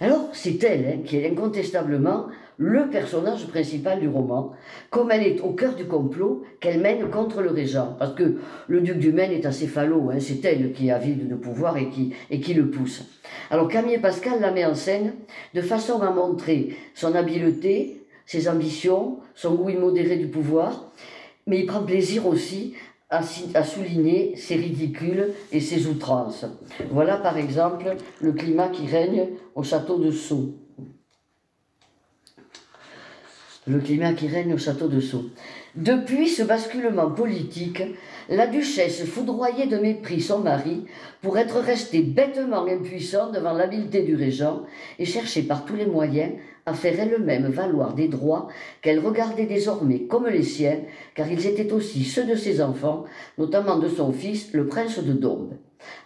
Alors, 0.00 0.30
c'est 0.32 0.62
elle 0.64 0.86
hein, 0.86 0.98
qui 1.04 1.16
est 1.16 1.30
incontestablement 1.30 2.26
le 2.56 2.88
personnage 2.90 3.46
principal 3.46 4.00
du 4.00 4.08
roman, 4.08 4.52
comme 4.90 5.12
elle 5.12 5.24
est 5.24 5.40
au 5.40 5.50
cœur 5.50 5.76
du 5.76 5.84
complot 5.84 6.42
qu'elle 6.58 6.80
mène 6.80 7.08
contre 7.08 7.40
le 7.40 7.50
régent. 7.50 7.94
Parce 8.00 8.14
que 8.14 8.38
le 8.66 8.80
duc 8.80 8.98
du 8.98 9.12
Maine 9.12 9.30
est 9.30 9.46
assez 9.46 9.68
falot, 9.68 10.10
hein, 10.10 10.18
c'est 10.18 10.44
elle 10.44 10.72
qui 10.72 10.88
est 10.88 10.90
avide 10.90 11.28
de 11.28 11.36
pouvoir 11.36 11.76
et 11.76 11.88
qui, 11.88 12.12
et 12.30 12.40
qui 12.40 12.52
le 12.52 12.68
pousse. 12.68 13.04
Alors 13.50 13.68
Camille 13.68 13.98
Pascal 13.98 14.40
la 14.40 14.50
met 14.50 14.64
en 14.64 14.74
scène 14.74 15.14
de 15.54 15.60
façon 15.60 16.00
à 16.02 16.10
montrer 16.10 16.76
son 16.94 17.14
habileté, 17.14 18.02
ses 18.26 18.48
ambitions, 18.48 19.18
son 19.34 19.54
goût 19.54 19.70
immodéré 19.70 20.16
du 20.16 20.26
pouvoir, 20.26 20.92
mais 21.46 21.60
il 21.60 21.66
prend 21.66 21.82
plaisir 21.82 22.26
aussi 22.26 22.74
à, 23.10 23.22
souligner 23.22 24.34
ses 24.36 24.56
ridicules 24.56 25.32
et 25.50 25.60
ses 25.60 25.86
outrances. 25.86 26.46
Voilà 26.90 27.18
par 27.18 27.36
exemple 27.36 27.96
le 28.20 28.32
climat 28.32 28.68
qui 28.68 28.86
règne 28.86 29.28
au 29.54 29.62
château 29.62 29.98
de 29.98 30.10
Sceaux. 30.10 30.54
Le 33.66 33.78
climat 33.80 34.14
qui 34.14 34.28
règne 34.28 34.54
au 34.54 34.58
château 34.58 34.88
de 34.88 34.98
Sceaux. 34.98 35.26
Depuis 35.76 36.28
ce 36.28 36.42
basculement 36.42 37.10
politique, 37.10 37.82
la 38.28 38.46
duchesse 38.46 39.04
foudroyait 39.04 39.66
de 39.66 39.78
mépris 39.78 40.20
son 40.20 40.40
mari 40.40 40.84
pour 41.20 41.38
être 41.38 41.58
restée 41.58 42.02
bêtement 42.02 42.66
impuissante 42.66 43.32
devant 43.32 43.52
l'habileté 43.52 44.02
du 44.02 44.14
régent 44.14 44.62
et 44.98 45.04
cherchait 45.04 45.42
par 45.42 45.64
tous 45.64 45.76
les 45.76 45.86
moyens 45.86 46.32
à 46.66 46.74
faire 46.74 46.98
elle-même 46.98 47.46
valoir 47.46 47.94
des 47.94 48.08
droits 48.08 48.48
qu'elle 48.80 49.00
regardait 49.00 49.46
désormais 49.46 50.02
comme 50.02 50.28
les 50.28 50.44
siens, 50.44 50.78
car 51.14 51.30
ils 51.30 51.46
étaient 51.46 51.72
aussi 51.72 52.04
ceux 52.04 52.24
de 52.24 52.36
ses 52.36 52.60
enfants, 52.60 53.04
notamment 53.36 53.78
de 53.78 53.88
son 53.88 54.12
fils, 54.12 54.52
le 54.52 54.66
prince 54.66 55.02
de 55.02 55.12
Dombes. 55.12 55.54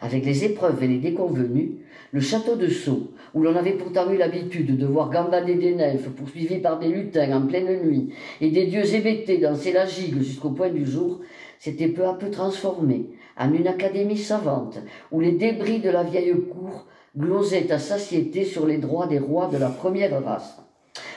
Avec 0.00 0.24
les 0.24 0.44
épreuves 0.44 0.82
et 0.82 0.88
les 0.88 0.98
déconvenues, 0.98 1.76
le 2.12 2.20
château 2.20 2.56
de 2.56 2.68
Sceaux, 2.68 3.12
où 3.34 3.42
l'on 3.42 3.56
avait 3.56 3.72
pourtant 3.72 4.10
eu 4.10 4.16
l'habitude 4.16 4.78
de 4.78 4.86
voir 4.86 5.10
gambader 5.10 5.56
des 5.56 5.74
nymphes 5.74 6.08
poursuivis 6.08 6.60
par 6.60 6.78
des 6.78 6.88
lutins 6.88 7.36
en 7.36 7.46
pleine 7.46 7.82
nuit, 7.82 8.14
et 8.40 8.50
des 8.50 8.66
dieux 8.66 8.94
hébétés 8.94 9.36
danser 9.36 9.72
la 9.72 9.84
gigue 9.84 10.22
jusqu'au 10.22 10.50
point 10.50 10.70
du 10.70 10.86
jour, 10.86 11.20
s'était 11.58 11.88
peu 11.88 12.06
à 12.06 12.14
peu 12.14 12.30
transformé 12.30 13.10
en 13.38 13.52
une 13.52 13.68
académie 13.68 14.18
savante, 14.18 14.78
où 15.12 15.20
les 15.20 15.32
débris 15.32 15.80
de 15.80 15.90
la 15.90 16.02
vieille 16.02 16.34
cour 16.34 16.86
glosait 17.16 17.70
à 17.72 17.78
satiété 17.78 18.44
sur 18.44 18.66
les 18.66 18.78
droits 18.78 19.06
des 19.06 19.18
rois 19.18 19.48
de 19.48 19.58
la 19.58 19.68
première 19.68 20.22
race. 20.24 20.58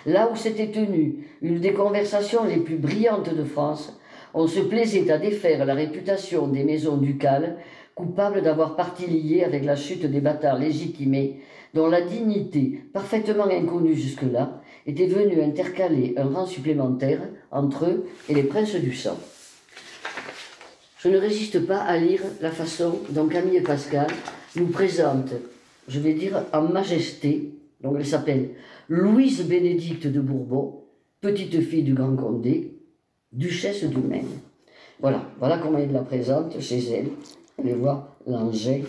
Là 0.05 0.29
où 0.31 0.36
s'était 0.36 0.72
tenue 0.72 1.27
une 1.41 1.60
des 1.60 1.74
conversations 1.74 2.46
les 2.46 2.58
plus 2.58 2.77
brillantes 2.77 3.34
de 3.34 3.43
France, 3.43 3.98
on 4.34 4.48
se 4.48 4.60
plaisait 4.60 5.12
à 5.12 5.17
défaire 5.17 5.65
la 5.65 5.74
réputation 5.74 6.48
des 6.48 6.63
maisons 6.63 6.98
ducales, 6.98 7.58
coupables 7.96 8.41
d'avoir 8.41 8.75
parti 8.75 9.08
lié 9.08 9.43
avec 9.43 9.65
la 9.65 9.75
chute 9.75 10.05
des 10.05 10.22
bâtards 10.22 10.60
légitimés, 10.60 11.41
dont 11.74 11.88
la 11.88 12.01
dignité, 12.01 12.81
parfaitement 12.93 13.46
inconnue 13.46 13.96
jusque-là, 13.96 14.62
était 14.86 15.08
venue 15.08 15.41
intercaler 15.41 16.13
un 16.17 16.29
rang 16.29 16.46
supplémentaire 16.46 17.22
entre 17.51 17.86
eux 17.86 18.08
et 18.29 18.34
les 18.34 18.43
princes 18.43 18.75
du 18.75 18.93
sang. 18.93 19.17
Je 21.00 21.10
ne 21.10 21.18
résiste 21.18 21.65
pas 21.65 21.79
à 21.79 21.98
lire 21.98 22.22
la 22.41 22.51
façon 22.51 23.00
dont 23.10 23.27
Camille 23.27 23.62
Pascal 23.62 24.08
nous 24.56 24.68
présente 24.68 25.34
je 25.89 26.00
vais 26.00 26.13
dire 26.13 26.46
en 26.53 26.62
majesté, 26.62 27.51
donc 27.82 27.96
elle 27.98 28.06
s'appelle 28.06 28.51
Louise 28.88 29.44
Bénédicte 29.46 30.08
de 30.08 30.22
Bourbon, 30.22 30.84
petite 31.20 31.60
fille 31.62 31.84
du 31.84 31.96
Grand 31.96 32.15
Condé, 32.15 32.77
duchesse 33.32 33.84
du 33.84 33.98
Maine. 33.98 34.39
Voilà, 35.00 35.25
voilà 35.39 35.58
comment 35.58 35.79
il 35.79 35.91
la 35.91 36.01
présente 36.01 36.60
chez 36.62 36.79
elle. 36.91 37.08
Allez 37.58 37.74
voir 37.74 38.15
l'engin. 38.27 38.82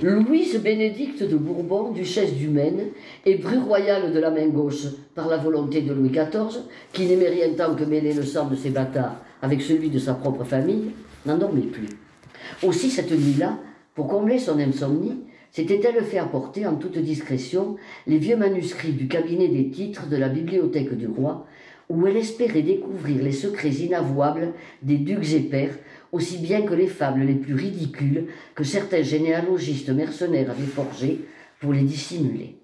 Louise 0.00 0.58
Bénédicte 0.60 1.22
de 1.22 1.36
Bourbon, 1.36 1.92
duchesse 1.92 2.34
du 2.34 2.48
Maine, 2.48 2.88
et 3.24 3.36
bru 3.36 3.58
royale 3.58 4.12
de 4.12 4.18
la 4.18 4.30
main 4.30 4.48
gauche 4.48 4.86
par 5.16 5.28
la 5.28 5.38
volonté 5.38 5.80
de 5.80 5.94
Louis 5.94 6.10
XIV, 6.10 6.60
qui 6.92 7.06
n'aimait 7.06 7.30
rien 7.30 7.48
tant 7.56 7.74
que 7.74 7.84
mêler 7.84 8.12
le 8.12 8.22
sang 8.22 8.46
de 8.46 8.54
ses 8.54 8.70
bâtards 8.70 9.16
avec 9.42 9.62
celui 9.62 9.88
de 9.88 9.98
sa 9.98 10.14
propre 10.14 10.44
famille, 10.44 10.90
n'en 11.24 11.38
dormait 11.38 11.62
plus. 11.62 11.88
Aussi 12.62 12.90
cette 12.90 13.10
nuit-là, 13.10 13.58
pour 13.94 14.08
combler 14.08 14.38
son 14.38 14.58
insomnie, 14.58 15.22
s'était-elle 15.50 16.04
fait 16.04 16.18
apporter 16.18 16.66
en 16.66 16.76
toute 16.76 16.98
discrétion 16.98 17.76
les 18.06 18.18
vieux 18.18 18.36
manuscrits 18.36 18.92
du 18.92 19.08
cabinet 19.08 19.48
des 19.48 19.70
titres 19.70 20.06
de 20.06 20.16
la 20.16 20.28
bibliothèque 20.28 20.94
du 20.94 21.06
roi, 21.06 21.46
où 21.88 22.06
elle 22.06 22.18
espérait 22.18 22.62
découvrir 22.62 23.22
les 23.22 23.32
secrets 23.32 23.70
inavouables 23.70 24.52
des 24.82 24.98
ducs 24.98 25.32
et 25.32 25.40
pères, 25.40 25.78
aussi 26.12 26.38
bien 26.38 26.62
que 26.62 26.74
les 26.74 26.88
fables 26.88 27.22
les 27.22 27.34
plus 27.34 27.54
ridicules 27.54 28.26
que 28.54 28.64
certains 28.64 29.02
généalogistes 29.02 29.90
mercenaires 29.90 30.50
avaient 30.50 30.66
forgées 30.66 31.20
pour 31.58 31.72
les 31.72 31.82
dissimuler. 31.82 32.56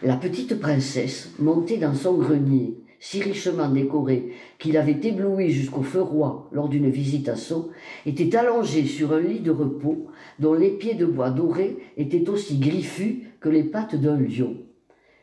La 0.00 0.14
petite 0.14 0.60
princesse, 0.60 1.32
montée 1.40 1.76
dans 1.76 1.92
son 1.92 2.18
grenier, 2.18 2.76
si 3.00 3.20
richement 3.20 3.68
décoré 3.68 4.32
qu'il 4.60 4.76
avait 4.76 5.00
ébloui 5.02 5.50
jusqu'au 5.50 5.82
feu 5.82 6.00
roi 6.00 6.48
lors 6.52 6.68
d'une 6.68 6.88
visite 6.88 7.28
à 7.28 7.34
Sceaux, 7.34 7.70
était 8.06 8.36
allongé 8.36 8.84
sur 8.84 9.12
un 9.12 9.18
lit 9.18 9.40
de 9.40 9.50
repos 9.50 10.06
dont 10.38 10.54
les 10.54 10.70
pieds 10.70 10.94
de 10.94 11.04
bois 11.04 11.30
dorés 11.30 11.78
étaient 11.96 12.28
aussi 12.28 12.58
griffus 12.58 13.24
que 13.40 13.48
les 13.48 13.64
pattes 13.64 13.96
d'un 13.96 14.16
lion. 14.16 14.58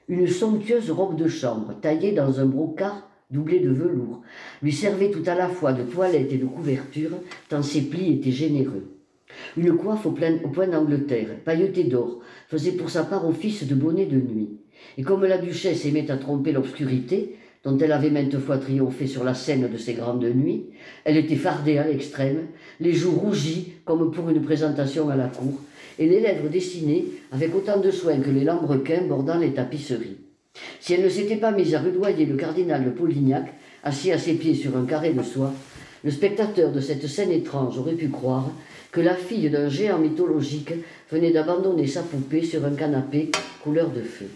Une 0.10 0.27
somptueuse 0.27 0.91
robe 0.91 1.15
de 1.15 1.29
chambre, 1.29 1.79
taillée 1.79 2.12
dans 2.12 2.41
un 2.41 2.46
brocart 2.46 3.10
doublé 3.32 3.62
de 3.62 3.72
velours, 3.72 4.24
lui 4.62 4.74
servait 4.74 5.10
tout 5.10 5.24
à 5.25 5.36
la 5.36 5.48
fois 5.48 5.72
de 5.72 5.84
toilette 5.84 6.34
et 6.34 6.38
de 6.38 6.46
couverture, 6.46 7.12
tant 7.48 7.63
ses 7.63 7.84
plis 7.84 8.12
étaient 8.12 8.32
généreux. 8.32 8.91
Une 9.55 9.77
coiffe 9.77 10.05
au, 10.05 10.10
au 10.10 10.50
point 10.50 10.67
d'Angleterre, 10.67 11.29
pailletée 11.46 11.86
d'or, 11.86 12.20
faisait 12.50 12.74
pour 12.74 12.89
sa 12.89 13.05
part 13.05 13.25
office 13.25 13.65
de 13.65 13.75
bonnet 13.75 14.05
de 14.05 14.17
nuit. 14.17 14.60
Et 14.98 15.03
comme 15.03 15.25
la 15.25 15.38
duchesse 15.38 15.86
aimait 15.86 16.10
à 16.12 16.17
tromper 16.17 16.51
l'obscurité, 16.51 17.36
dont 17.63 17.77
elle 17.79 17.91
avait 17.91 18.12
maintes 18.12 18.38
fois 18.38 18.60
triomphé 18.60 19.08
sur 19.08 19.24
la 19.24 19.34
scène 19.34 19.67
de 19.67 19.77
ses 19.77 19.94
grandes 19.94 20.24
nuits, 20.24 20.65
elle 21.03 21.17
était 21.17 21.36
fardée 21.36 21.79
à 21.79 21.88
l'extrême, 21.88 22.48
les 22.79 22.94
joues 22.94 23.12
rougies 23.12 23.74
comme 23.86 24.12
pour 24.12 24.29
une 24.29 24.41
présentation 24.41 25.10
à 25.10 25.15
la 25.15 25.27
cour, 25.27 25.60
et 25.98 26.08
les 26.08 26.20
lèvres 26.20 26.50
dessinées 26.50 27.05
avec 27.32 27.55
autant 27.55 27.79
de 27.79 27.89
soin 27.89 28.20
que 28.20 28.29
les 28.29 28.44
lambrequins 28.44 29.08
bordant 29.08 29.39
les 29.39 29.53
tapisseries. 29.53 30.17
Si 30.79 30.94
elle 30.94 31.03
ne 31.03 31.10
s'était 31.10 31.38
pas 31.38 31.51
mise 31.51 31.74
à 31.74 31.79
rudoyer 31.79 32.25
le 32.25 32.36
cardinal 32.36 32.86
de 32.86 32.91
Polignac, 32.91 33.53
assis 33.84 34.12
à 34.12 34.20
ses 34.20 34.36
pieds 34.36 34.55
sur 34.55 34.77
un 34.77 34.86
carré 34.86 35.13
de 35.13 35.24
soie, 35.24 35.53
le 36.03 36.12
spectateur 36.12 36.72
de 36.72 36.79
cette 36.79 37.08
scène 37.08 37.32
étrange 37.32 37.79
aurait 37.79 37.94
pu 37.94 38.10
croire 38.10 38.51
que 38.91 39.01
la 39.01 39.15
fille 39.15 39.50
d'un 39.50 39.70
géant 39.70 39.98
mythologique 39.98 40.74
venait 41.12 41.32
d'abandonner 41.32 41.88
sa 41.88 42.03
poupée 42.03 42.44
sur 42.44 42.63
un 42.63 42.75
canapé 42.75 43.32
couleur 43.63 43.89
de 43.89 44.01
feu. 44.01 44.27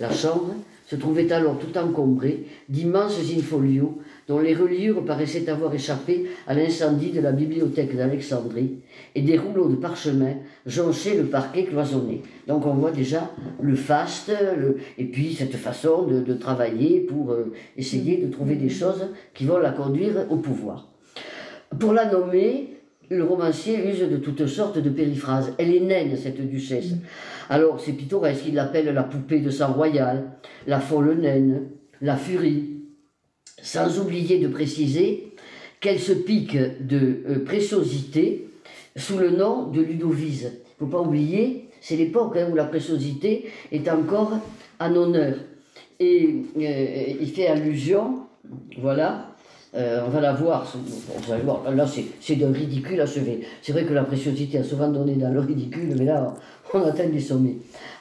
La 0.00 0.10
chambre, 0.10 0.54
se 0.88 0.96
trouvait 0.96 1.30
alors 1.32 1.58
tout 1.58 1.76
encombré 1.76 2.44
d'immenses 2.70 3.18
infolios 3.36 3.98
dont 4.26 4.38
les 4.38 4.54
reliures 4.54 5.04
paraissaient 5.04 5.50
avoir 5.50 5.74
échappé 5.74 6.30
à 6.46 6.54
l'incendie 6.54 7.10
de 7.10 7.20
la 7.20 7.32
bibliothèque 7.32 7.94
d'Alexandrie, 7.94 8.78
et 9.14 9.20
des 9.20 9.36
rouleaux 9.36 9.68
de 9.68 9.76
parchemin 9.76 10.36
jonchaient 10.64 11.16
le 11.16 11.24
parquet 11.24 11.64
cloisonné. 11.64 12.22
Donc 12.46 12.64
on 12.64 12.72
voit 12.72 12.90
déjà 12.90 13.30
le 13.60 13.74
faste, 13.74 14.32
et 14.96 15.04
puis 15.04 15.34
cette 15.34 15.56
façon 15.56 16.04
de, 16.04 16.34
travailler 16.34 17.00
pour 17.00 17.32
euh, 17.32 17.52
essayer 17.76 18.16
de 18.16 18.30
trouver 18.30 18.54
des 18.54 18.70
choses 18.70 19.08
qui 19.34 19.44
vont 19.44 19.58
la 19.58 19.72
conduire 19.72 20.26
au 20.30 20.36
pouvoir. 20.36 20.88
Pour 21.78 21.92
la 21.92 22.10
nommer, 22.10 22.77
le 23.10 23.24
romancier 23.24 23.88
use 23.88 24.00
de 24.00 24.16
toutes 24.16 24.46
sortes 24.46 24.78
de 24.78 24.90
périphrases. 24.90 25.54
Elle 25.58 25.74
est 25.74 25.80
naine, 25.80 26.16
cette 26.16 26.40
duchesse. 26.40 26.92
Alors, 27.48 27.80
c'est 27.80 27.92
pittoresque, 27.92 28.44
il 28.46 28.54
l'appelle 28.54 28.92
la 28.92 29.02
poupée 29.02 29.40
de 29.40 29.50
sang 29.50 29.72
royal, 29.72 30.32
la 30.66 30.80
folle 30.80 31.18
naine, 31.18 31.68
la 32.00 32.16
furie, 32.16 32.82
sans 33.62 33.98
oublier 33.98 34.38
de 34.38 34.48
préciser 34.48 35.34
qu'elle 35.80 35.98
se 35.98 36.12
pique 36.12 36.56
de 36.80 37.22
euh, 37.28 37.44
préciosité 37.44 38.50
sous 38.96 39.18
le 39.18 39.30
nom 39.30 39.68
de 39.68 39.80
Ludovise. 39.80 40.52
Il 40.52 40.84
ne 40.84 40.90
faut 40.90 40.96
pas 40.96 41.00
oublier, 41.00 41.68
c'est 41.80 41.96
l'époque 41.96 42.36
hein, 42.36 42.48
où 42.50 42.54
la 42.54 42.64
préciosité 42.64 43.46
est 43.72 43.88
encore 43.88 44.38
en 44.80 44.94
honneur. 44.94 45.36
Et 46.00 46.42
euh, 46.56 47.14
il 47.20 47.28
fait 47.30 47.46
allusion, 47.46 48.26
voilà, 48.80 49.34
euh, 49.74 50.02
on 50.06 50.08
va 50.08 50.20
la 50.20 50.32
voir, 50.32 50.66
on 51.14 51.20
va 51.30 51.38
voir. 51.38 51.70
là 51.70 51.86
c'est 52.20 52.36
d'un 52.36 52.52
ridicule 52.52 53.00
achevé. 53.00 53.46
C'est 53.60 53.72
vrai 53.72 53.84
que 53.84 53.92
la 53.92 54.04
préciosité 54.04 54.58
a 54.58 54.64
souvent 54.64 54.88
donné 54.88 55.14
dans 55.14 55.30
le 55.30 55.40
ridicule, 55.40 55.94
mais 55.98 56.06
là 56.06 56.34
on 56.72 56.82
atteint 56.82 57.08
des 57.08 57.20
sommets. 57.20 57.56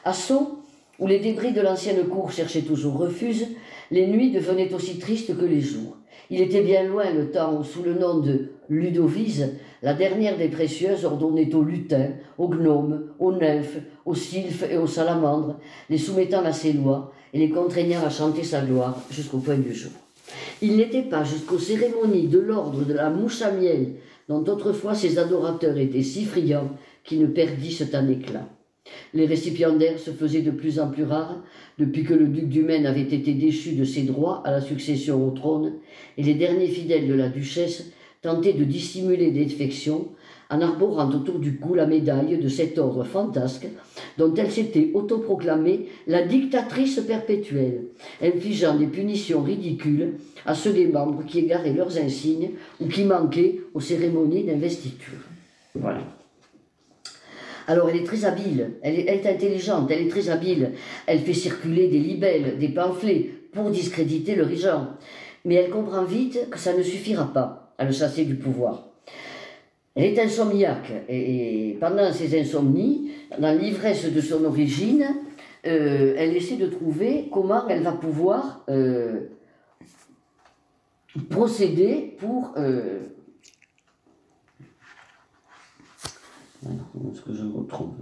À 0.05 0.13
Sceaux, 0.13 0.59
où 0.99 1.07
les 1.07 1.19
débris 1.19 1.51
de 1.51 1.61
l'ancienne 1.61 2.07
cour 2.07 2.31
cherchaient 2.31 2.61
toujours 2.61 2.97
refuge, 2.97 3.43
les 3.91 4.07
nuits 4.07 4.31
devenaient 4.31 4.73
aussi 4.73 4.97
tristes 4.97 5.37
que 5.37 5.45
les 5.45 5.61
jours. 5.61 5.97
Il 6.29 6.41
était 6.41 6.61
bien 6.61 6.83
loin 6.83 7.11
le 7.11 7.31
temps 7.31 7.57
où, 7.57 7.63
sous 7.63 7.83
le 7.83 7.93
nom 7.93 8.19
de 8.19 8.51
Ludovise, 8.69 9.53
la 9.81 9.93
dernière 9.93 10.37
des 10.37 10.49
précieuses 10.49 11.05
ordonnait 11.05 11.53
aux 11.53 11.63
lutins, 11.63 12.11
aux 12.37 12.49
gnomes, 12.49 13.11
aux 13.19 13.31
nymphes, 13.31 13.77
aux 14.05 14.15
sylphes 14.15 14.65
et 14.69 14.77
aux 14.77 14.87
salamandres, 14.87 15.59
les 15.89 15.97
soumettant 15.97 16.43
à 16.43 16.51
ses 16.51 16.73
lois 16.73 17.13
et 17.33 17.39
les 17.39 17.49
contraignant 17.49 18.03
à 18.05 18.09
chanter 18.09 18.43
sa 18.43 18.61
gloire 18.61 18.97
jusqu'au 19.11 19.37
point 19.37 19.57
du 19.57 19.73
jour. 19.73 19.91
Il 20.61 20.77
n'était 20.77 21.03
pas 21.03 21.23
jusqu'aux 21.23 21.59
cérémonies 21.59 22.27
de 22.27 22.39
l'ordre 22.39 22.83
de 22.83 22.93
la 22.93 23.09
mouche 23.09 23.41
à 23.41 23.51
miel, 23.51 23.93
dont 24.27 24.43
autrefois 24.43 24.95
ses 24.95 25.19
adorateurs 25.19 25.77
étaient 25.77 26.03
si 26.03 26.25
friands, 26.25 26.71
qui 27.03 27.17
ne 27.17 27.27
perdissent 27.27 27.93
un 27.93 28.07
éclat. 28.09 28.49
Les 29.13 29.25
récipiendaires 29.25 29.99
se 29.99 30.11
faisaient 30.11 30.41
de 30.41 30.51
plus 30.51 30.79
en 30.79 30.89
plus 30.89 31.03
rares 31.03 31.43
depuis 31.77 32.03
que 32.03 32.13
le 32.13 32.27
duc 32.27 32.49
du 32.49 32.63
Maine 32.63 32.85
avait 32.85 33.01
été 33.01 33.33
déchu 33.33 33.73
de 33.73 33.83
ses 33.83 34.03
droits 34.03 34.41
à 34.45 34.51
la 34.51 34.61
succession 34.61 35.25
au 35.27 35.31
trône, 35.31 35.73
et 36.17 36.23
les 36.23 36.33
derniers 36.33 36.67
fidèles 36.67 37.07
de 37.07 37.13
la 37.13 37.29
duchesse 37.29 37.91
tentaient 38.21 38.53
de 38.53 38.63
dissimuler 38.63 39.31
des 39.31 39.45
défections 39.45 40.09
en 40.49 40.61
arborant 40.61 41.09
autour 41.09 41.39
du 41.39 41.57
cou 41.57 41.73
la 41.73 41.85
médaille 41.85 42.37
de 42.37 42.49
cet 42.49 42.77
ordre 42.77 43.03
fantasque 43.03 43.67
dont 44.17 44.33
elle 44.35 44.51
s'était 44.51 44.91
autoproclamée 44.93 45.87
la 46.07 46.23
dictatrice 46.23 46.99
perpétuelle, 47.01 47.85
infligeant 48.21 48.75
des 48.75 48.87
punitions 48.87 49.41
ridicules 49.41 50.13
à 50.45 50.55
ceux 50.55 50.73
des 50.73 50.87
membres 50.87 51.23
qui 51.25 51.39
égaraient 51.39 51.73
leurs 51.73 51.97
insignes 51.97 52.51
ou 52.79 52.87
qui 52.87 53.03
manquaient 53.03 53.59
aux 53.73 53.81
cérémonies 53.81 54.43
d'investiture. 54.43 55.19
Voilà. 55.75 56.01
Alors 57.67 57.89
elle 57.89 57.97
est 57.97 58.05
très 58.05 58.23
habile, 58.23 58.75
elle 58.81 58.97
est, 58.97 59.27
intelligente, 59.27 59.91
elle 59.91 60.03
est 60.03 60.09
très 60.09 60.29
habile. 60.29 60.71
Elle 61.05 61.19
fait 61.19 61.33
circuler 61.33 61.89
des 61.89 61.99
libelles, 61.99 62.57
des 62.57 62.69
pamphlets 62.69 63.29
pour 63.51 63.69
discréditer 63.69 64.35
le 64.35 64.43
régent. 64.43 64.87
Mais 65.43 65.55
elle 65.55 65.69
comprend 65.69 66.05
vite 66.05 66.49
que 66.49 66.59
ça 66.59 66.73
ne 66.75 66.81
suffira 66.81 67.33
pas 67.33 67.73
à 67.77 67.83
le 67.83 67.91
chasser 67.91 68.23
du 68.23 68.35
pouvoir. 68.35 68.87
Elle 69.97 70.13
est 70.13 70.19
insomniaque 70.19 70.93
et, 71.09 71.75
pendant 71.79 72.13
ses 72.13 72.39
insomnies, 72.39 73.11
dans 73.39 73.57
l'ivresse 73.59 74.05
de 74.13 74.21
son 74.21 74.45
origine, 74.45 75.07
euh, 75.65 76.13
elle 76.15 76.37
essaie 76.37 76.57
de 76.57 76.67
trouver 76.67 77.29
comment 77.31 77.67
elle 77.67 77.81
va 77.81 77.93
pouvoir 77.93 78.63
euh, 78.69 79.21
procéder 81.31 82.15
pour 82.19 82.53
euh, 82.57 82.99
est-ce 87.11 87.21
que 87.21 87.33
je 87.33 87.43
retrouve? 87.45 87.95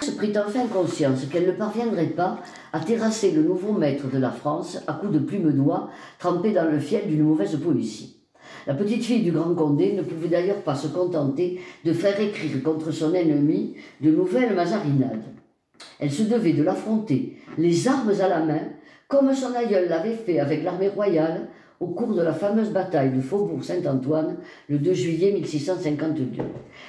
Se 0.00 0.12
prit 0.12 0.32
enfin 0.38 0.66
conscience 0.66 1.26
qu'elle 1.26 1.46
ne 1.46 1.52
parviendrait 1.52 2.06
pas 2.06 2.40
à 2.72 2.80
terrasser 2.80 3.32
le 3.32 3.42
nouveau 3.42 3.72
maître 3.72 4.08
de 4.10 4.16
la 4.16 4.30
France 4.30 4.78
à 4.86 4.94
coups 4.94 5.12
de 5.12 5.18
plume 5.18 5.52
d'oie 5.52 5.90
trempée 6.18 6.52
dans 6.52 6.70
le 6.70 6.80
fiel 6.80 7.06
d'une 7.06 7.24
mauvaise 7.24 7.54
poésie. 7.60 8.21
La 8.66 8.74
petite 8.74 9.04
fille 9.04 9.22
du 9.22 9.32
grand 9.32 9.54
Condé 9.54 9.92
ne 9.92 10.02
pouvait 10.02 10.28
d'ailleurs 10.28 10.62
pas 10.62 10.74
se 10.74 10.88
contenter 10.88 11.60
de 11.84 11.92
faire 11.92 12.18
écrire 12.20 12.62
contre 12.62 12.90
son 12.92 13.12
ennemi 13.14 13.74
de 14.00 14.10
nouvelles 14.10 14.54
mazarinades. 14.54 15.24
Elle 15.98 16.12
se 16.12 16.22
devait 16.22 16.52
de 16.52 16.62
l'affronter, 16.62 17.36
les 17.58 17.88
armes 17.88 18.12
à 18.20 18.28
la 18.28 18.40
main, 18.40 18.60
comme 19.08 19.34
son 19.34 19.54
aïeul 19.54 19.88
l'avait 19.88 20.14
fait 20.14 20.38
avec 20.38 20.62
l'armée 20.62 20.88
royale 20.88 21.48
au 21.80 21.88
cours 21.88 22.14
de 22.14 22.22
la 22.22 22.32
fameuse 22.32 22.70
bataille 22.70 23.10
du 23.10 23.20
Faubourg 23.20 23.64
Saint-Antoine 23.64 24.36
le 24.68 24.78
2 24.78 24.92
juillet 24.94 25.32
1652. 25.32 26.42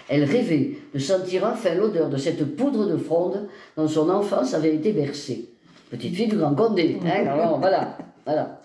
Elle 0.07 0.23
rêvait 0.23 0.77
de 0.93 0.99
sentir 0.99 1.43
enfin 1.51 1.73
l'odeur 1.73 2.09
de 2.09 2.17
cette 2.17 2.55
poudre 2.55 2.86
de 2.86 2.97
fronde 2.97 3.47
dont 3.75 3.88
son 3.88 4.09
enfance 4.09 4.53
avait 4.53 4.75
été 4.75 4.93
bercée. 4.93 5.49
Petite 5.89 6.15
fille 6.15 6.27
du 6.27 6.38
Grand 6.38 6.53
Condé, 6.53 6.97
hein, 7.05 7.57
voilà, 7.59 7.97
voilà. 8.25 8.62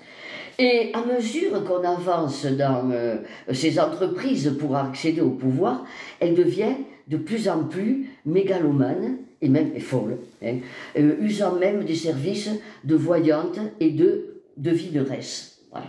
Et 0.58 0.90
à 0.92 1.04
mesure 1.04 1.64
qu'on 1.64 1.84
avance 1.84 2.44
dans 2.44 2.90
euh, 2.90 3.18
ses 3.52 3.78
entreprises 3.78 4.56
pour 4.58 4.76
accéder 4.76 5.20
au 5.20 5.30
pouvoir, 5.30 5.84
elle 6.18 6.34
devient 6.34 6.74
de 7.06 7.16
plus 7.16 7.48
en 7.48 7.64
plus 7.64 8.10
mégalomane 8.26 9.18
et 9.40 9.48
même 9.48 9.78
folle, 9.78 10.18
hein, 10.42 10.56
euh, 10.96 11.16
usant 11.20 11.54
même 11.54 11.84
des 11.84 11.94
services 11.94 12.50
de 12.82 12.96
voyante 12.96 13.60
et 13.78 13.90
de 13.90 14.42
devineresse. 14.56 15.60
Voilà. 15.70 15.86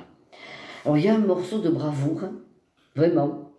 Alors 0.85 0.97
il 0.97 1.05
y 1.05 1.09
a 1.09 1.15
un 1.15 1.19
morceau 1.19 1.59
de 1.59 1.69
bravoure, 1.69 2.25
vraiment, 2.95 3.51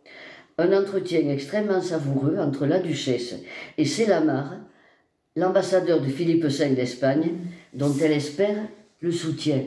un 0.58 0.72
entretien 0.72 1.28
extrêmement 1.28 1.82
savoureux 1.82 2.36
entre 2.38 2.66
la 2.66 2.78
duchesse 2.78 3.34
et 3.76 3.84
Célamar, 3.84 4.58
l'ambassadeur 5.34 6.00
de 6.00 6.08
Philippe 6.08 6.44
V 6.44 6.68
d'Espagne, 6.70 7.32
dont 7.74 7.92
elle 8.00 8.12
espère 8.12 8.58
le 9.00 9.12
soutien. 9.12 9.62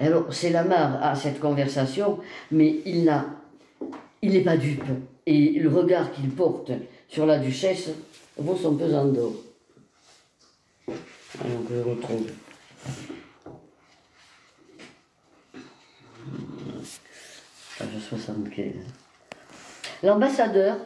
Alors 0.00 0.32
Célamar 0.32 1.02
a 1.02 1.14
cette 1.14 1.40
conversation, 1.40 2.20
mais 2.50 2.76
il 2.84 3.04
n'a, 3.04 3.26
il 4.22 4.32
n'est 4.32 4.42
pas 4.42 4.56
dupe. 4.56 4.84
Et 5.26 5.58
le 5.58 5.68
regard 5.68 6.12
qu'il 6.12 6.30
porte 6.30 6.70
sur 7.08 7.26
la 7.26 7.38
duchesse 7.38 7.90
vaut 8.38 8.56
son 8.56 8.76
pesant 8.76 9.06
d'or. 9.06 9.32
Alors 10.88 11.62
je 11.70 11.90
retrouve. 11.90 12.26
Page 17.78 17.88
75. 18.08 18.72
L'ambassadeur, 20.02 20.76